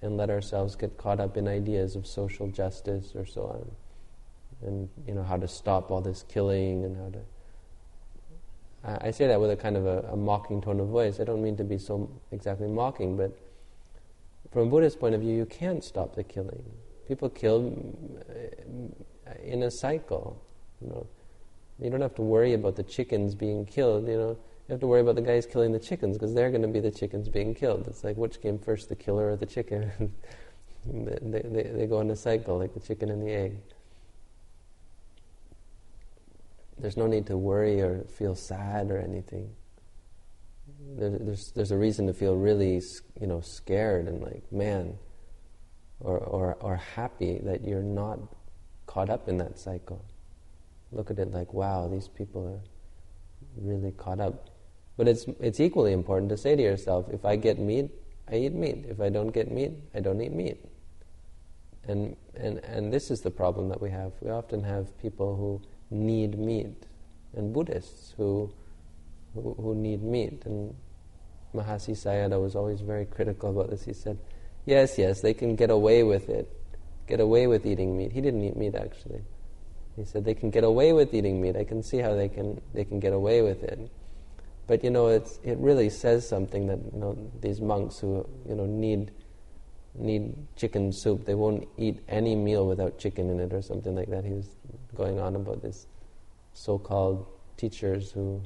[0.00, 4.68] and let ourselves get caught up in ideas of social justice or so on.
[4.68, 7.22] And, you know, how to stop all this killing and how to
[8.86, 11.18] I say that with a kind of a, a, mocking tone of voice.
[11.18, 13.36] I don't mean to be so exactly mocking, but
[14.52, 16.62] from a Buddhist point of view, you can't stop the killing.
[17.08, 17.72] People kill
[18.28, 20.42] uh, in a cycle.
[20.82, 21.06] You know,
[21.80, 24.06] you don't have to worry about the chickens being killed.
[24.06, 26.62] You know, you have to worry about the guys killing the chickens because they're going
[26.62, 27.86] to be the chickens being killed.
[27.88, 29.90] It's like which came first, the killer or the chicken?
[30.86, 33.56] they, they, they go in a cycle, like the chicken and the egg.
[36.78, 39.50] There's no need to worry or feel sad or anything.
[40.96, 42.80] There's, there's, there's a reason to feel really,
[43.20, 44.98] you know, scared and like, man,
[46.00, 48.18] or, or, or happy that you're not
[48.86, 50.04] caught up in that cycle.
[50.92, 52.60] Look at it like, wow, these people are
[53.56, 54.50] really caught up.
[54.96, 57.90] But it's, it's equally important to say to yourself, if I get meat,
[58.30, 58.84] I eat meat.
[58.88, 60.64] If I don't get meat, I don't eat meat.
[61.86, 64.12] And, and, and this is the problem that we have.
[64.20, 65.60] We often have people who
[65.90, 66.86] need meat,
[67.36, 68.52] and Buddhists who,
[69.34, 70.42] who, who need meat.
[70.44, 70.74] And
[71.54, 73.84] Mahasi Sayadaw was always very critical about this.
[73.84, 74.18] He said,
[74.66, 76.50] yes, yes, they can get away with it,
[77.06, 78.12] get away with eating meat.
[78.12, 79.22] He didn't eat meat, actually.
[79.96, 81.56] He said, they can get away with eating meat.
[81.56, 83.78] I can see how they can, they can get away with it.
[84.66, 88.54] But, you know, it's, it really says something that, you know, these monks who, you
[88.54, 89.12] know, need
[89.96, 91.24] need chicken soup.
[91.24, 94.24] They won't eat any meal without chicken in it or something like that.
[94.24, 94.48] He was
[94.94, 95.86] going on about this
[96.52, 97.26] so-called
[97.56, 98.42] teachers who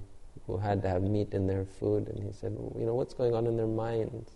[0.47, 3.35] who had to have meat in their food, and he said, you know, what's going
[3.35, 4.33] on in their minds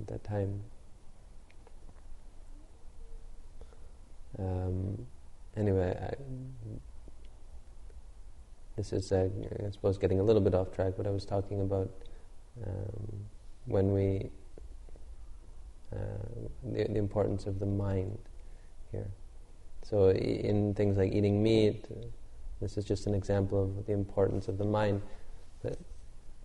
[0.00, 0.60] at that time?
[4.38, 5.06] Um,
[5.56, 6.14] anyway, I,
[8.76, 9.28] this is, uh,
[9.64, 10.94] I suppose, getting a little bit off track.
[10.96, 11.90] But I was talking about
[12.66, 13.24] um,
[13.66, 14.30] when we
[15.94, 15.98] uh,
[16.64, 18.18] the, the importance of the mind
[18.90, 19.06] here.
[19.82, 21.86] So, in things like eating meat,
[22.60, 25.02] this is just an example of the importance of the mind.
[25.62, 25.78] But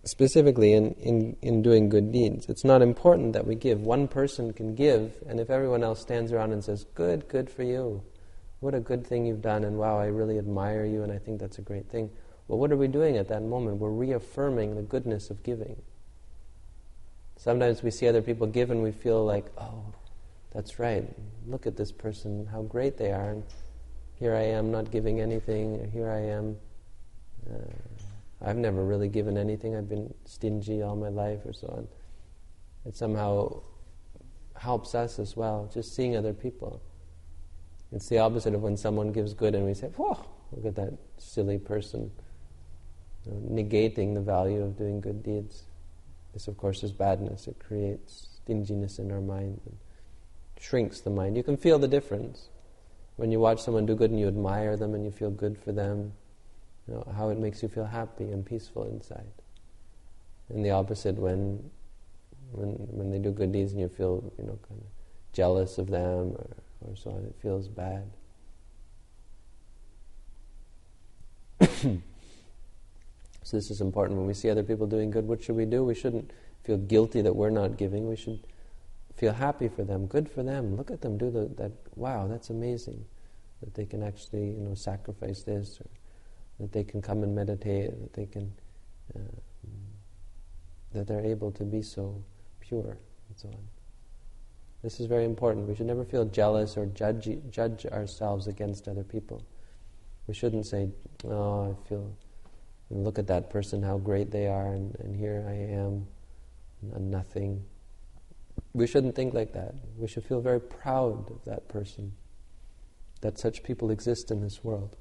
[0.04, 3.80] specifically, in, in, in doing good deeds, it's not important that we give.
[3.80, 7.62] One person can give, and if everyone else stands around and says, Good, good for
[7.62, 8.02] you,
[8.60, 11.40] what a good thing you've done, and wow, I really admire you, and I think
[11.40, 12.10] that's a great thing.
[12.48, 13.76] Well, what are we doing at that moment?
[13.78, 15.80] We're reaffirming the goodness of giving.
[17.36, 19.84] Sometimes we see other people give and we feel like, oh,
[20.52, 21.04] that's right.
[21.46, 23.30] Look at this person, how great they are.
[23.30, 23.44] And
[24.14, 25.90] here I am not giving anything.
[25.92, 26.56] Here I am.
[27.48, 29.76] Uh, I've never really given anything.
[29.76, 31.88] I've been stingy all my life or so on.
[32.86, 33.62] It somehow
[34.56, 36.82] helps us as well, just seeing other people.
[37.92, 40.94] It's the opposite of when someone gives good and we say, whoa, look at that
[41.18, 42.10] silly person.
[43.24, 45.64] You know, negating the value of doing good deeds.
[46.32, 47.48] This, of course, is badness.
[47.48, 49.60] It creates stinginess in our mind
[50.60, 51.36] shrinks the mind.
[51.36, 52.48] You can feel the difference.
[53.16, 55.72] When you watch someone do good and you admire them and you feel good for
[55.72, 56.12] them,
[56.86, 59.26] you know, how it makes you feel happy and peaceful inside.
[60.48, 61.70] And the opposite when
[62.52, 64.86] when when they do good deeds and you feel, you know, kind of
[65.32, 68.04] jealous of them or, or so on, it feels bad.
[71.60, 74.16] so this is important.
[74.18, 75.84] When we see other people doing good, what should we do?
[75.84, 76.30] We shouldn't
[76.64, 78.08] feel guilty that we're not giving.
[78.08, 78.40] We should
[79.18, 80.76] feel happy for them, good for them.
[80.76, 81.72] Look at them do the, that.
[81.96, 83.04] Wow, that's amazing
[83.60, 85.88] that they can actually, you know, sacrifice this, or
[86.60, 88.52] that they can come and meditate, that they can,
[89.16, 89.18] uh,
[90.92, 92.22] that they're able to be so
[92.60, 92.98] pure,
[93.28, 93.68] and so on.
[94.82, 95.68] This is very important.
[95.68, 99.42] We should never feel jealous or judge judge ourselves against other people.
[100.28, 100.90] We shouldn't say,
[101.24, 102.12] "Oh, I feel."
[102.90, 106.06] look at that person, how great they are, and, and here I am,
[106.98, 107.64] nothing.
[108.78, 109.74] We shouldn't think like that.
[109.96, 112.12] We should feel very proud of that person,
[113.22, 114.94] that such people exist in this world.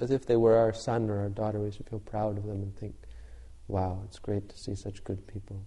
[0.00, 2.62] As if they were our son or our daughter, we should feel proud of them
[2.62, 2.94] and think,
[3.66, 5.66] wow, it's great to see such good people.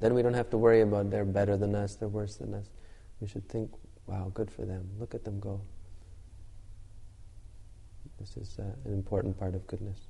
[0.00, 2.66] Then we don't have to worry about they're better than us, they're worse than us.
[3.20, 3.70] We should think,
[4.08, 4.90] wow, good for them.
[4.98, 5.60] Look at them go.
[8.18, 10.00] This is uh, an important part of goodness.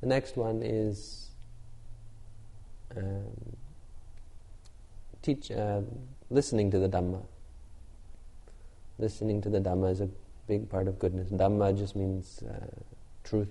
[0.00, 1.32] The next one is
[2.96, 3.56] um,
[5.22, 5.80] teach, uh,
[6.30, 7.22] listening to the Dhamma.
[8.98, 10.08] Listening to the Dhamma is a
[10.46, 11.30] big part of goodness.
[11.30, 12.66] Dhamma just means uh,
[13.24, 13.48] truth.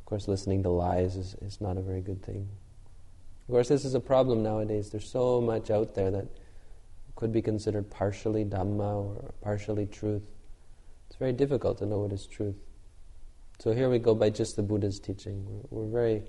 [0.00, 2.48] Of course, listening to lies is, is not a very good thing.
[3.48, 4.90] Of course, this is a problem nowadays.
[4.90, 6.26] There's so much out there that
[7.14, 10.22] could be considered partially Dhamma or partially truth.
[11.08, 12.56] It's very difficult to know what is truth.
[13.58, 15.44] So here we go by just the Buddha's teaching.
[15.46, 16.22] We're, we're very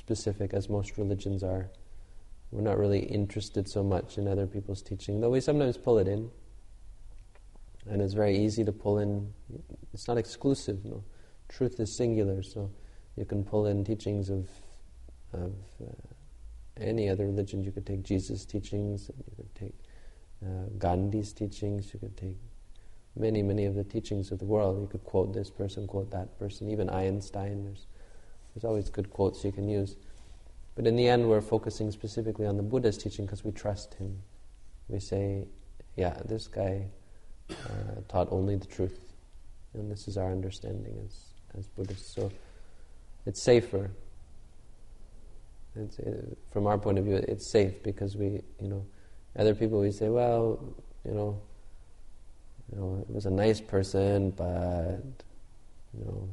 [0.00, 1.70] specific, as most religions are.
[2.50, 6.08] We're not really interested so much in other people's teaching, though we sometimes pull it
[6.08, 6.30] in.
[7.88, 9.32] And it's very easy to pull in.
[9.94, 10.84] It's not exclusive.
[10.84, 11.04] No,
[11.48, 12.70] truth is singular, so
[13.16, 14.48] you can pull in teachings of
[15.32, 15.92] of uh,
[16.76, 17.62] any other religion.
[17.62, 19.78] You could take Jesus' teachings, you could take
[20.44, 22.38] uh, Gandhi's teachings, you could take
[23.16, 24.80] many, many of the teachings of the world.
[24.80, 27.64] You could quote this person, quote that person, even Einstein.
[27.64, 27.86] There's,
[28.54, 29.96] there's always good quotes you can use.
[30.74, 34.22] But in the end, we're focusing specifically on the Buddha's teaching because we trust him.
[34.88, 35.46] We say,
[35.96, 36.86] yeah, this guy
[37.50, 38.98] uh, taught only the truth.
[39.74, 42.14] And this is our understanding as, as Buddhists.
[42.14, 42.30] So
[43.26, 43.90] it's safer.
[45.76, 48.84] It's, uh, from our point of view, it's safe because we, you know,
[49.36, 50.58] other people we say, well,
[51.04, 51.40] you know,
[52.72, 55.02] you know, he was a nice person, but
[55.96, 56.28] you know,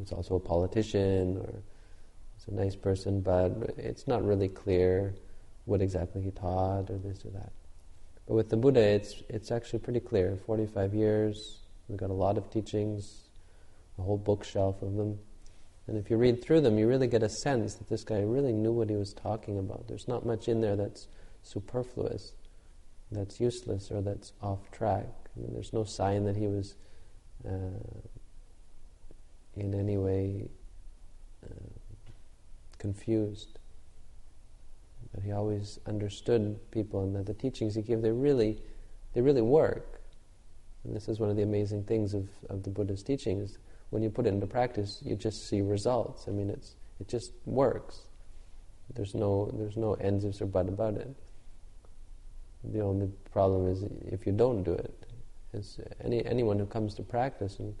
[0.00, 1.62] was also a politician, or
[2.34, 5.14] he's a nice person, but it's not really clear
[5.64, 7.52] what exactly he taught, or this or that.
[8.26, 10.36] But with the Buddha, it's it's actually pretty clear.
[10.46, 13.28] Forty-five years, we've got a lot of teachings,
[13.98, 15.18] a whole bookshelf of them.
[15.86, 18.52] And if you read through them, you really get a sense that this guy really
[18.52, 19.88] knew what he was talking about.
[19.88, 21.08] There's not much in there that's
[21.42, 22.32] superfluous
[23.12, 25.08] that's useless or that's off track.
[25.36, 26.74] I mean, there's no sign that he was
[27.46, 27.50] uh,
[29.56, 30.48] in any way
[31.44, 31.54] uh,
[32.78, 33.58] confused.
[35.12, 38.62] But he always understood people, and that the teachings he gave they really,
[39.14, 40.00] they really work.
[40.84, 43.58] And this is one of the amazing things of, of the Buddha's teachings.
[43.90, 46.26] When you put it into practice, you just see results.
[46.28, 48.02] I mean, it's it just works.
[48.94, 51.14] There's no there's no ends or but about it.
[52.64, 54.94] The only problem is if you don't do it.
[55.52, 57.74] Is any anyone who comes to practice and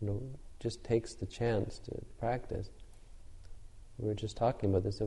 [0.00, 0.22] you know
[0.64, 2.70] just takes the chance to practice.
[3.98, 5.02] We were just talking about this.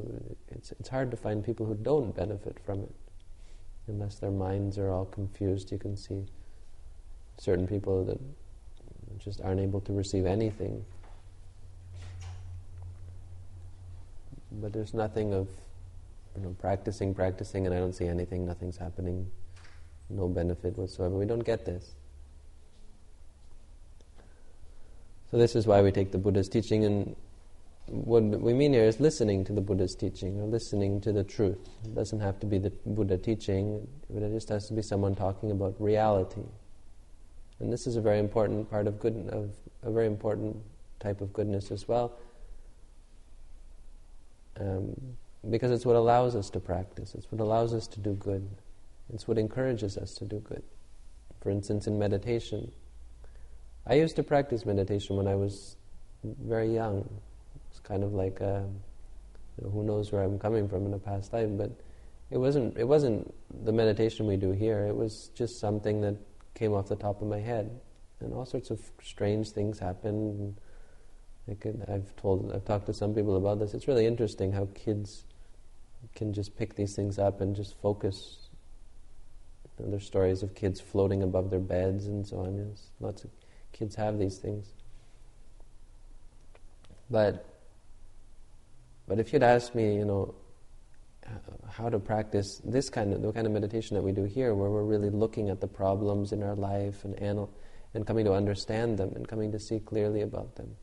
[0.52, 2.96] It's it's hard to find people who don't benefit from it,
[3.88, 5.72] unless their minds are all confused.
[5.72, 6.28] You can see
[7.40, 8.20] certain people that
[9.18, 10.86] just aren't able to receive anything.
[14.62, 15.48] But there's nothing of
[16.36, 19.32] you know, practicing, practicing, and I don't see anything, nothing's happening,
[20.12, 21.16] no benefit whatsoever.
[21.16, 21.96] We don't get this.
[25.32, 27.16] So this is why we take the Buddha's teaching, and
[27.88, 31.70] what we mean here is listening to the Buddha's teaching, or listening to the truth.
[31.84, 35.16] It doesn't have to be the Buddha teaching, but it just has to be someone
[35.16, 36.44] talking about reality.
[37.60, 39.52] And this is a very important part of good, of
[39.84, 40.58] a very important
[41.00, 42.14] type of goodness as well.
[44.60, 44.96] Um,
[45.50, 48.48] because it's what allows us to practice, it's what allows us to do good,
[49.14, 50.64] it's what encourages us to do good.
[51.42, 52.72] For instance, in meditation,
[53.90, 55.78] I used to practice meditation when I was
[56.24, 57.10] very young.
[57.72, 58.68] It's kind of like, a,
[59.58, 61.72] you know, who knows where I'm coming from in a past life, but
[62.30, 63.34] it wasn't it wasn't
[63.64, 64.86] the meditation we do here.
[64.86, 66.18] It was just something that
[66.54, 67.80] came off the top of my head,
[68.20, 70.58] and all sorts of strange things happened.
[71.62, 73.74] Could, I've told I've talked to some people about this.
[73.74, 75.24] It's really interesting how kids
[76.14, 78.50] can just pick these things up and just focus.
[79.80, 82.58] You there's stories of kids floating above their beds and so on.
[82.58, 83.37] Yes, lots of
[83.78, 84.74] kids have these things.
[87.10, 87.46] But
[89.08, 90.36] but if you'd asked me, you know,
[91.70, 94.70] how to practice this kind of the kind of meditation that we do here, where
[94.70, 97.54] we're really looking at the problems in our life and anal-
[97.94, 100.76] and coming to understand them and coming to see clearly about them.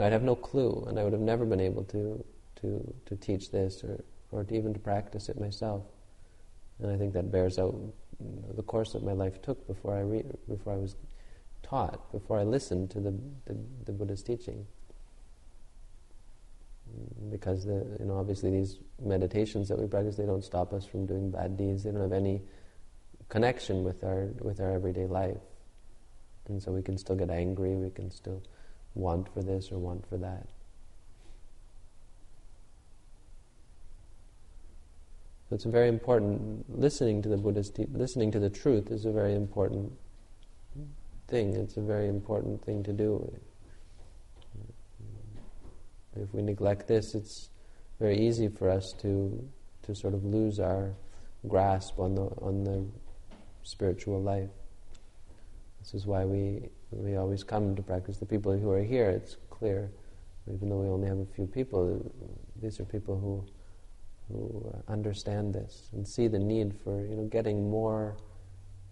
[0.00, 2.24] I'd have no clue, and I would have never been able to
[2.62, 5.82] to to teach this or or to even to practice it myself.
[6.80, 7.74] And I think that bears out
[8.54, 10.96] the course that my life took before I re- before I was
[11.62, 13.10] taught, before I listened to the,
[13.46, 14.66] the, the Buddha's teaching.
[17.30, 21.04] Because the, you know obviously these meditations that we practice they don't stop us from
[21.04, 21.84] doing bad deeds.
[21.84, 22.40] They don't have any
[23.28, 25.36] connection with our with our everyday life.
[26.48, 27.74] And so we can still get angry.
[27.74, 28.42] We can still
[28.94, 30.48] want for this or want for that.
[35.48, 39.12] So it's very important listening to the Buddha's te- listening to the truth is a
[39.12, 39.92] very important
[41.28, 43.30] thing it's a very important thing to do
[46.22, 47.50] if we neglect this, it's
[48.00, 49.48] very easy for us to
[49.82, 50.94] to sort of lose our
[51.46, 52.84] grasp on the on the
[53.62, 54.50] spiritual life.
[55.80, 58.18] This is why we we always come to practice.
[58.18, 59.90] The people who are here, it's clear,
[60.52, 62.12] even though we only have a few people,
[62.60, 63.44] these are people who
[64.28, 68.16] who understand this and see the need for you know getting more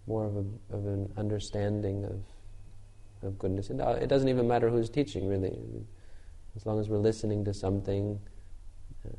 [0.07, 2.21] more of, a, of an understanding of
[3.23, 3.69] of goodness.
[3.69, 5.57] And it doesn't even matter who's teaching, really
[6.55, 8.19] as long as we're listening to something
[9.05, 9.11] uh,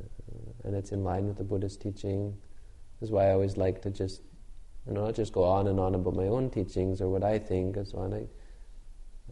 [0.64, 2.36] and it's in line with the Buddha's teaching.
[3.01, 4.22] This is why I always like to just,
[4.86, 7.39] you know, not just go on and on about my own teachings or what I
[7.39, 8.12] think and so on.
[8.12, 8.26] I,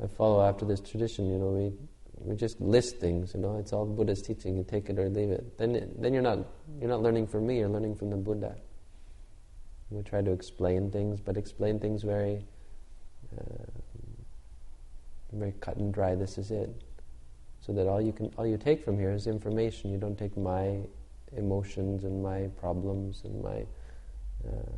[0.02, 1.72] I follow after this tradition, you know, we,
[2.18, 5.30] we just list things, you know, it's all Buddha's teaching, you take it or leave
[5.30, 5.58] it.
[5.58, 6.38] Then, then you're, not,
[6.78, 8.56] you're not learning from me, you're learning from the Buddha.
[9.90, 12.44] We try to explain things, but explain things very,
[13.38, 13.64] uh,
[15.32, 16.70] very cut and dry, this is it
[17.66, 19.90] so that all you can all you take from here is information.
[19.90, 20.78] You don't take my
[21.36, 23.66] emotions and my problems and my
[24.46, 24.70] uh,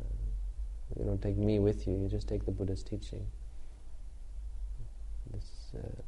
[0.97, 1.93] you don't take me with you.
[1.93, 3.25] You just take the Buddha's teaching.
[5.31, 5.45] This,
[5.75, 6.01] uh,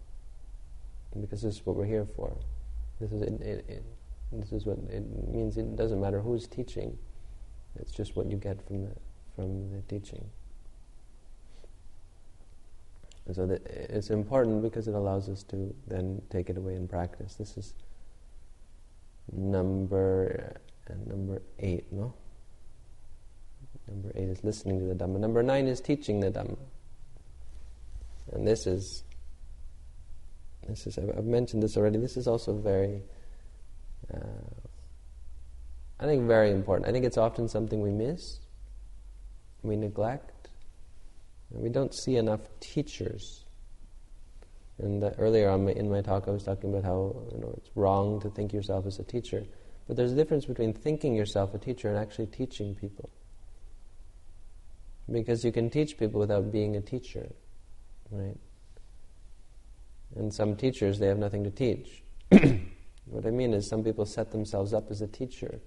[1.19, 2.35] because this is what we're here for.
[2.99, 3.83] This is it, it, it,
[4.31, 5.57] this is what it means.
[5.57, 6.97] It doesn't matter who's teaching.
[7.79, 8.91] It's just what you get from the
[9.35, 10.29] from the teaching.
[13.25, 17.35] And so it's important because it allows us to then take it away in practice.
[17.35, 17.73] This is
[19.31, 20.59] number
[20.89, 22.13] uh, number eight, no?
[23.87, 25.19] Number eight is listening to the Dhamma.
[25.19, 26.57] Number nine is teaching the Dhamma.
[28.31, 29.03] And this is
[30.67, 31.97] this is I've mentioned this already.
[31.99, 33.03] This is also very
[34.13, 34.17] uh,
[36.01, 36.89] I think very important.
[36.89, 38.39] I think it's often something we miss,
[39.61, 40.49] we neglect.
[41.53, 43.45] And we don't see enough teachers.
[44.79, 48.19] And earlier my, in my talk, I was talking about how you know it's wrong
[48.21, 49.45] to think yourself as a teacher.
[49.87, 53.09] But there's a difference between thinking yourself a teacher and actually teaching people.
[55.11, 57.29] Because you can teach people without being a teacher,
[58.09, 58.37] right?
[60.15, 62.03] And some teachers, they have nothing to teach.
[63.05, 65.59] what I mean is, some people set themselves up as a teacher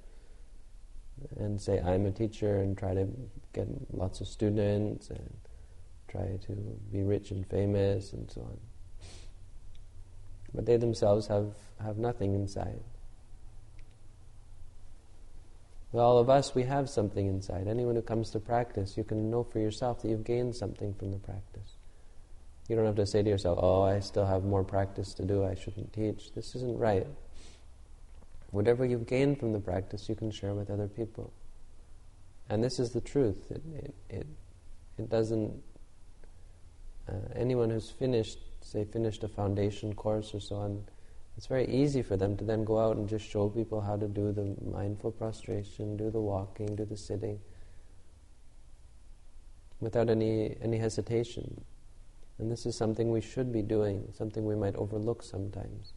[1.37, 3.09] and say, I'm a teacher, and try to
[3.53, 5.37] get lots of students and
[6.09, 6.53] try to
[6.93, 8.59] be rich and famous and so on.
[10.55, 12.81] But they themselves have, have nothing inside.
[15.93, 17.69] all of us, we have something inside.
[17.69, 21.13] Anyone who comes to practice, you can know for yourself that you've gained something from
[21.13, 21.77] the practice.
[22.69, 25.45] You don't have to say to yourself, oh, I still have more practice to do,
[25.45, 26.33] I shouldn't teach.
[26.35, 27.07] This isn't right.
[28.55, 31.33] Whatever you've gained from the practice, you can share with other people.
[32.49, 33.51] And this is the truth.
[33.51, 34.27] It, it, it,
[34.97, 35.61] it doesn't
[37.09, 40.85] uh, anyone who's finished, say, finished a foundation course or so on,
[41.37, 44.07] it's very easy for them to then go out and just show people how to
[44.07, 47.41] do the mindful prostration, do the walking, do the sitting,
[49.81, 51.65] without any, any hesitation.
[52.39, 55.93] And this is something we should be doing, something we might overlook sometimes.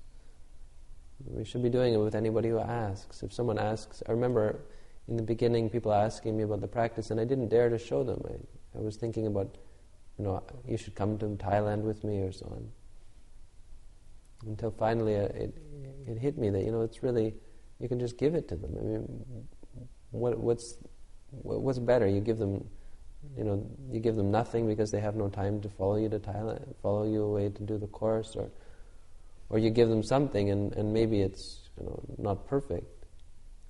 [1.26, 3.24] We should be doing it with anybody who asks.
[3.24, 4.62] If someone asks, I remember
[5.08, 8.04] in the beginning people asking me about the practice, and I didn't dare to show
[8.04, 8.22] them.
[8.30, 9.58] I, I was thinking about
[10.18, 12.70] you know, you should come to Thailand with me or so on.
[14.46, 15.56] Until finally uh, it,
[16.08, 17.36] it hit me that, you know, it's really,
[17.80, 18.76] you can just give it to them.
[18.80, 19.48] I mean,
[20.12, 20.76] what, what's
[21.32, 22.08] what's better?
[22.08, 22.68] You give them,
[23.38, 26.20] you know, you give them nothing because they have no time to follow you to
[26.20, 28.50] Thailand, follow you away to do the course, or
[29.50, 33.06] or you give them something and, and maybe it's you know not perfect.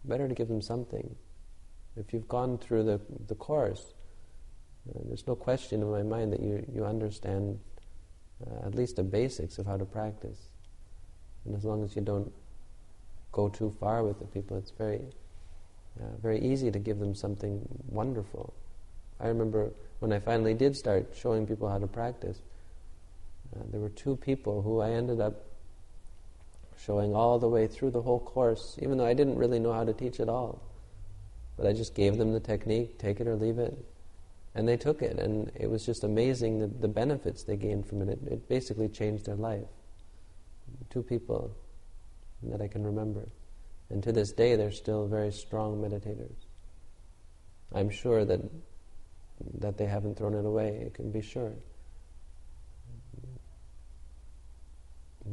[0.05, 1.15] Better to give them something.
[1.95, 3.93] If you've gone through the the course,
[4.89, 7.59] uh, there's no question in my mind that you you understand
[8.45, 10.49] uh, at least the basics of how to practice.
[11.45, 12.31] And as long as you don't
[13.31, 15.01] go too far with the people, it's very,
[15.99, 18.53] uh, very easy to give them something wonderful.
[19.19, 22.41] I remember when I finally did start showing people how to practice,
[23.55, 25.45] uh, there were two people who I ended up
[26.77, 29.83] showing all the way through the whole course, even though I didn't really know how
[29.83, 30.61] to teach at all.
[31.57, 33.77] But I just gave them the technique, take it or leave it.
[34.53, 38.01] And they took it, and it was just amazing the, the benefits they gained from
[38.01, 38.09] it.
[38.09, 38.19] it.
[38.27, 39.67] It basically changed their life.
[40.89, 41.55] Two people
[42.43, 43.27] that I can remember.
[43.89, 46.35] And to this day, they're still very strong meditators.
[47.73, 48.41] I'm sure that
[49.59, 50.83] that they haven't thrown it away.
[50.85, 51.53] I can be sure.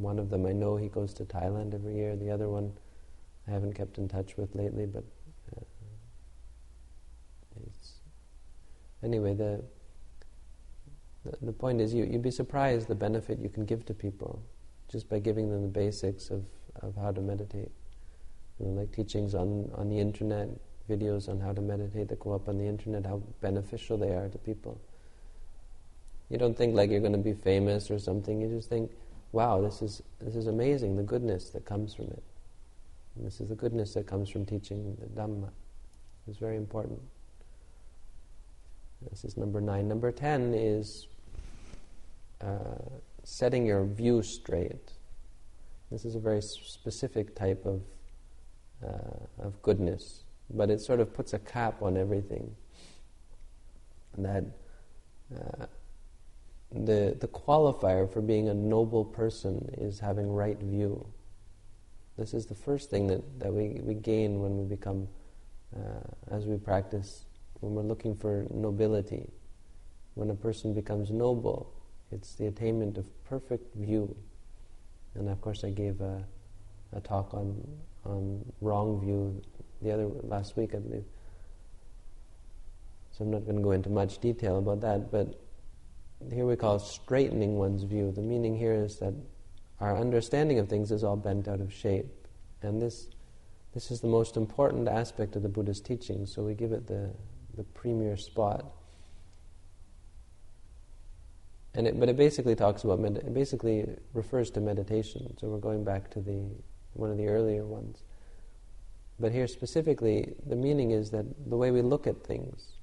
[0.01, 2.17] One of them, I know he goes to Thailand every year.
[2.17, 2.73] The other one,
[3.47, 5.05] I haven't kept in touch with lately, but
[5.57, 5.61] uh,
[9.05, 9.63] Anyway, the,
[11.25, 14.43] the, the point is you, you'd be surprised the benefit you can give to people
[14.91, 16.45] just by giving them the basics of,
[16.81, 17.71] of how to meditate.
[18.59, 20.49] You know, like teachings on, on the internet,
[20.89, 24.29] videos on how to meditate that go up on the internet, how beneficial they are
[24.29, 24.81] to people.
[26.31, 28.41] You don't think like you're going to be famous or something.
[28.41, 28.91] You just think,
[29.35, 32.23] wow, this is, this is amazing, the goodness that comes from it.
[33.17, 35.51] And this is the goodness that comes from teaching the Dhamma.
[36.29, 37.01] It's very important.
[39.11, 39.89] This is number nine.
[39.89, 41.09] Number ten is
[42.41, 42.79] uh,
[43.25, 44.93] setting your view straight.
[45.91, 47.83] This is a very specific type of
[48.85, 52.55] uh, of goodness, but it sort of puts a cap on everything.
[54.17, 54.45] That
[55.35, 55.67] uh,
[56.75, 61.07] the the qualifier for being a noble person is having right view.
[62.17, 65.09] This is the first thing that, that we, we gain when we become,
[65.77, 65.81] uh,
[66.31, 67.27] as we practice
[67.61, 69.29] when we're looking for nobility,
[70.15, 71.73] when a person becomes noble,
[72.13, 74.15] it's the attainment of perfect view.
[75.15, 76.25] And of course, I gave a,
[76.93, 77.67] a talk on
[78.05, 79.41] on wrong view
[79.83, 81.05] the other last week, I believe.
[83.13, 85.41] So I'm not going to go into much detail about that, but
[86.33, 88.13] here we call straightening one's view.
[88.13, 89.15] The meaning here is that
[89.81, 92.07] our understanding of things is all bent out of shape,
[92.63, 93.09] and this
[93.75, 96.27] this is the most important aspect of the Buddha's teaching.
[96.27, 97.11] So we give it the
[97.57, 98.65] the premier spot.
[101.77, 105.37] And it, but it basically talks about med- it basically refers to meditation.
[105.39, 106.45] So we're going back to the
[106.93, 108.03] one of the earlier ones.
[109.19, 112.74] But here specifically, the meaning is that the way we look at things.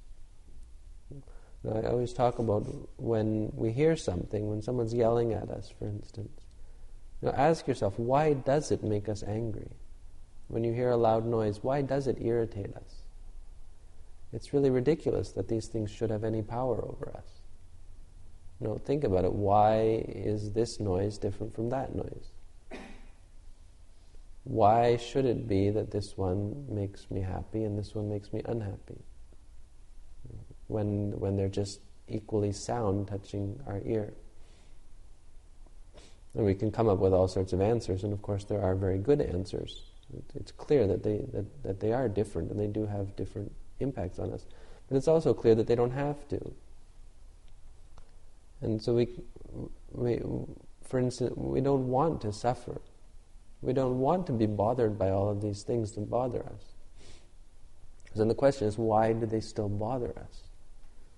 [1.64, 2.62] Now, I always talk about
[2.96, 6.40] when we hear something, when someone's yelling at us, for instance.
[7.20, 9.70] You know, ask yourself, why does it make us angry?
[10.48, 13.02] When you hear a loud noise, why does it irritate us?
[14.32, 17.40] It's really ridiculous that these things should have any power over us.
[18.60, 19.32] You know, think about it.
[19.32, 22.32] Why is this noise different from that noise?
[24.44, 28.42] Why should it be that this one makes me happy and this one makes me
[28.44, 29.04] unhappy?
[30.72, 34.12] When, when they're just equally sound touching our ear.
[36.34, 38.74] And we can come up with all sorts of answers, and of course, there are
[38.74, 39.82] very good answers.
[40.34, 44.18] It's clear that they, that, that they are different and they do have different impacts
[44.18, 44.44] on us.
[44.88, 46.54] But it's also clear that they don't have to.
[48.60, 49.08] And so we,
[49.92, 50.20] we,
[50.84, 52.80] for instance, we don't want to suffer.
[53.62, 56.74] We don't want to be bothered by all of these things that bother us.
[58.12, 60.42] So then the question is, why do they still bother us?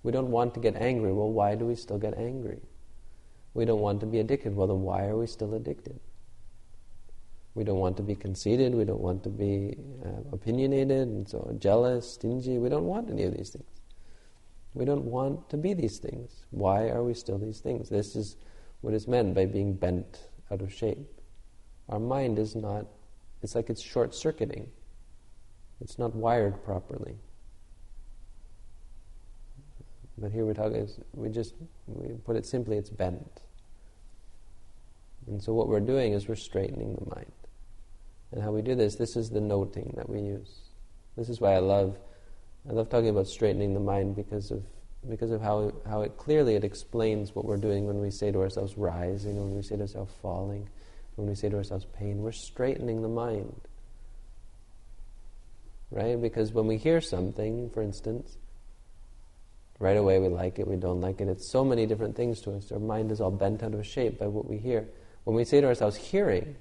[0.05, 1.13] We don't want to get angry.
[1.13, 2.61] Well, why do we still get angry?
[3.55, 4.55] We don't want to be addicted.
[4.55, 5.99] Well, then why are we still addicted?
[7.55, 8.75] We don't want to be conceited.
[8.75, 12.59] We don't want to be uh, opinionated and so jealous, stingy.
[12.59, 13.65] We don't want any of these things.
[14.75, 16.45] We don't want to be these things.
[16.51, 17.89] Why are we still these things?
[17.89, 18.37] This is
[18.83, 20.99] what is meant by being bent out of shape.
[21.89, 22.87] Our mind is not,
[23.43, 24.69] it's like it's short circuiting.
[25.81, 27.17] It's not wired properly.
[30.19, 31.55] But here we're talking, we just,
[31.87, 33.43] we put it simply, it's bent.
[35.27, 37.33] And so what we're doing is we're straightening the mind.
[38.33, 40.51] And how we do this, this is the noting that we use.
[41.17, 41.97] This is why I love,
[42.69, 44.65] I love talking about straightening the mind because of
[45.09, 48.41] because of how how it clearly it explains what we're doing when we say to
[48.41, 50.69] ourselves rising, when we say to ourselves falling,
[51.17, 52.23] when we say to ourselves pain.
[52.23, 53.61] We're straightening the mind.
[55.91, 56.21] right?
[56.21, 58.39] Because when we hear something, for instance,
[59.79, 61.29] right away we like it, we don't like it.
[61.29, 62.71] It's so many different things to us.
[62.73, 64.89] Our mind is all bent out of shape by what we hear.
[65.25, 66.57] When we say to ourselves, hearing,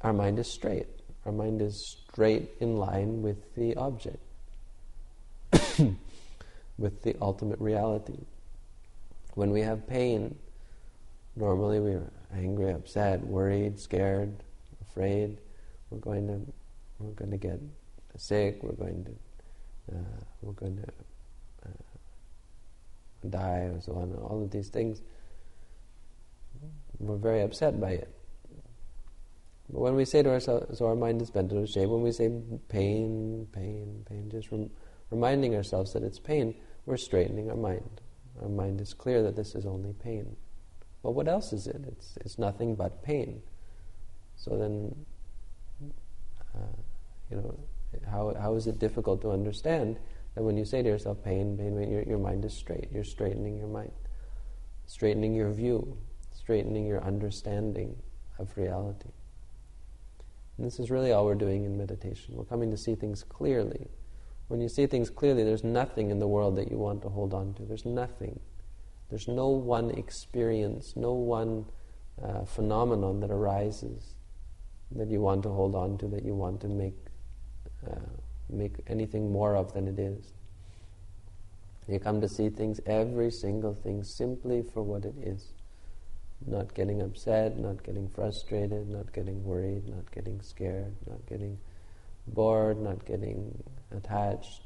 [0.00, 0.86] our mind is straight.
[1.24, 4.18] Our mind is straight in line with the object,
[6.78, 8.18] with the ultimate reality.
[9.34, 10.36] When we have pain,
[11.34, 14.34] normally we're angry, upset, worried, scared,
[14.80, 15.38] afraid.
[15.90, 16.40] We're going to
[16.98, 17.60] we're going to get
[18.16, 18.62] sick.
[18.62, 21.05] We're going to uh, we're going to
[23.26, 24.12] die, and so on.
[24.14, 25.02] All of these things.
[26.98, 28.16] We're very upset by it.
[29.68, 32.12] But when we say to ourselves, so our mind is bent of shape, when we
[32.12, 32.30] say
[32.68, 34.70] pain, pain, pain, just rem-
[35.10, 36.54] reminding ourselves that it's pain,
[36.86, 38.00] we're straightening our mind.
[38.40, 40.36] Our mind is clear that this is only pain.
[41.02, 41.84] Well, what else is it?
[41.86, 43.42] It's, it's nothing but pain.
[44.36, 45.06] So then,
[46.54, 46.76] uh,
[47.30, 47.58] you know,
[48.10, 49.98] how, how is it difficult to understand
[50.36, 52.88] that when you say to yourself, pain, pain, pain your, your mind is straight.
[52.92, 53.90] You're straightening your mind,
[54.86, 55.96] straightening your view,
[56.34, 57.96] straightening your understanding
[58.38, 59.08] of reality.
[60.58, 62.34] And this is really all we're doing in meditation.
[62.36, 63.88] We're coming to see things clearly.
[64.48, 67.32] When you see things clearly, there's nothing in the world that you want to hold
[67.32, 67.62] on to.
[67.62, 68.38] There's nothing.
[69.08, 71.64] There's no one experience, no one
[72.22, 74.16] uh, phenomenon that arises
[74.92, 76.94] that you want to hold on to, that you want to make
[77.86, 77.96] uh,
[78.48, 80.32] make anything more of than it is.
[81.88, 85.52] You come to see things, every single thing, simply for what it is
[86.44, 91.58] not getting upset, not getting frustrated, not getting worried, not getting scared, not getting
[92.26, 94.62] bored, not getting attached,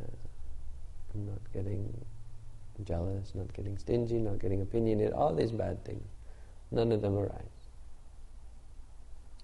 [0.00, 0.10] uh,
[1.14, 1.92] not getting
[2.84, 6.06] jealous, not getting stingy, not getting opinionated, all these bad things.
[6.70, 7.42] None of them arise.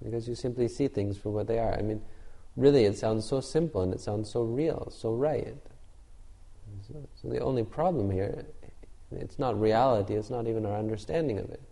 [0.03, 1.75] Because you simply see things for what they are.
[1.77, 2.03] I mean,
[2.57, 5.57] really, it sounds so simple and it sounds so real, so right.
[6.89, 8.47] So, so the only problem here
[9.13, 11.63] it's not reality, it's not even our understanding of it.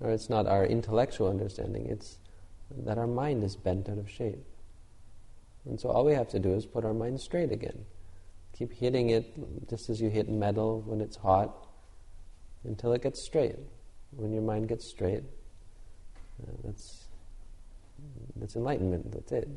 [0.00, 2.18] Or it's not our intellectual understanding, it's
[2.84, 4.44] that our mind is bent out of shape.
[5.64, 7.84] And so all we have to do is put our mind straight again.
[8.56, 11.66] Keep hitting it just as you hit metal when it's hot
[12.64, 13.56] until it gets straight.
[14.12, 15.24] When your mind gets straight,
[16.42, 17.08] uh, that's,
[18.36, 19.48] that's enlightenment, that's it.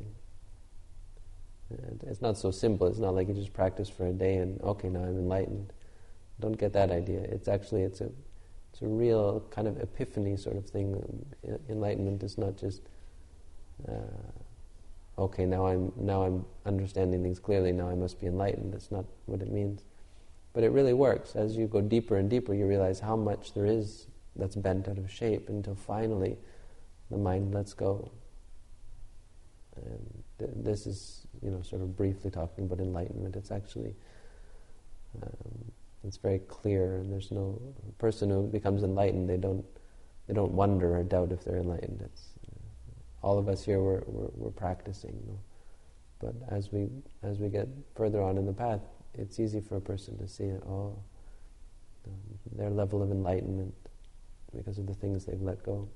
[2.06, 2.86] It's not so simple.
[2.86, 5.72] It's not like you just practice for a day and, okay, now I'm enlightened.
[6.40, 7.20] Don't get that idea.
[7.20, 8.10] It's actually it's a
[8.72, 11.24] it's a real kind of epiphany sort of thing.
[11.68, 12.82] Enlightenment is not just
[13.86, 13.92] uh,
[15.18, 15.44] okay.
[15.44, 17.72] Now I'm now I'm understanding things clearly.
[17.72, 18.72] Now I must be enlightened.
[18.72, 19.84] That's not what it means.
[20.52, 21.36] But it really works.
[21.36, 24.98] As you go deeper and deeper, you realize how much there is that's bent out
[24.98, 26.38] of shape until finally
[27.10, 28.10] the mind lets go.
[29.76, 33.36] And th- this is, you know, sort of briefly talking about enlightenment.
[33.36, 33.94] It's actually
[35.22, 35.72] um,
[36.04, 37.60] it's very clear, and there's no
[37.98, 39.28] person who becomes enlightened.
[39.28, 39.64] They don't
[40.26, 42.02] they don't wonder or doubt if they're enlightened.
[42.04, 45.38] It's uh, all of us here we're we're, we're practicing, you know?
[46.20, 46.88] but as we
[47.22, 48.80] as we get further on in the path,
[49.14, 50.62] it's easy for a person to see it.
[50.66, 50.96] Oh,
[52.06, 52.14] um,
[52.56, 53.74] their level of enlightenment
[54.56, 55.88] because of the things they've let go.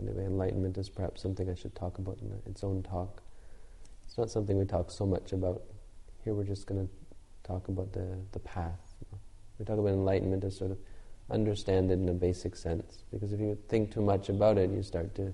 [0.00, 3.22] Anyway, enlightenment is perhaps something I should talk about in its own talk.
[4.10, 5.62] It's not something we talk so much about.
[6.24, 6.92] Here we're just going to
[7.44, 8.96] talk about the, the path.
[9.56, 10.78] We talk about enlightenment as sort of
[11.30, 13.04] understand it in a basic sense.
[13.12, 15.32] Because if you think too much about it, you start to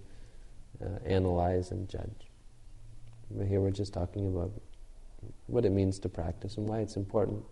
[0.84, 2.28] uh, analyze and judge.
[3.30, 4.52] But here we're just talking about
[5.46, 7.44] what it means to practice and why it's important.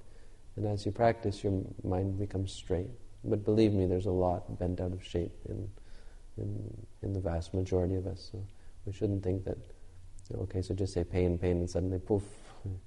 [0.56, 2.90] And as you practice, your mind becomes straight.
[3.24, 5.70] But believe me, there's a lot bent out of shape in,
[6.36, 8.28] in, in the vast majority of us.
[8.30, 8.44] So
[8.84, 9.56] we shouldn't think that,
[10.32, 12.22] okay, so just say pain, pain, and suddenly poof,
[12.64, 12.78] and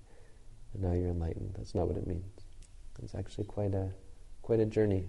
[0.79, 1.53] now you're enlightened.
[1.57, 2.25] That's not what it means.
[3.03, 3.89] It's actually quite a
[4.41, 5.07] quite a journey.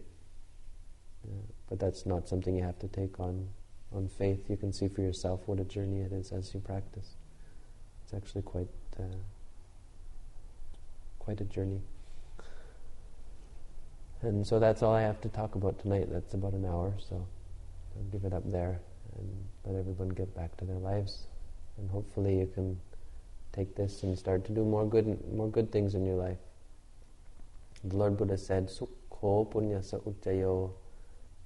[1.24, 3.48] Yeah, but that's not something you have to take on
[3.92, 4.48] on faith.
[4.48, 7.14] You can see for yourself what a journey it is as you practice.
[8.04, 8.68] It's actually quite
[8.98, 9.18] uh,
[11.18, 11.80] quite a journey.
[14.20, 16.08] And so that's all I have to talk about tonight.
[16.10, 17.26] That's about an hour, so
[17.96, 18.80] I'll give it up there
[19.16, 21.26] and let everyone get back to their lives.
[21.78, 22.80] And hopefully you can
[23.52, 26.38] take this and start to do more good, more good things in your life.
[27.84, 30.72] The Lord Buddha said, Sukho punyasa ujjayo.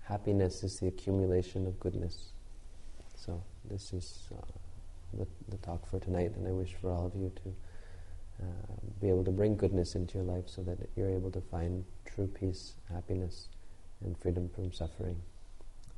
[0.05, 2.33] Happiness is the accumulation of goodness.
[3.15, 4.41] So this is uh,
[5.15, 7.55] the, the, talk for tonight, and I wish for all of you to
[8.43, 11.85] uh, be able to bring goodness into your life so that you're able to find
[12.05, 13.49] true peace, happiness,
[14.05, 15.17] and freedom from suffering.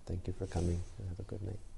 [0.07, 1.74] Thank you for coming, and have a good night.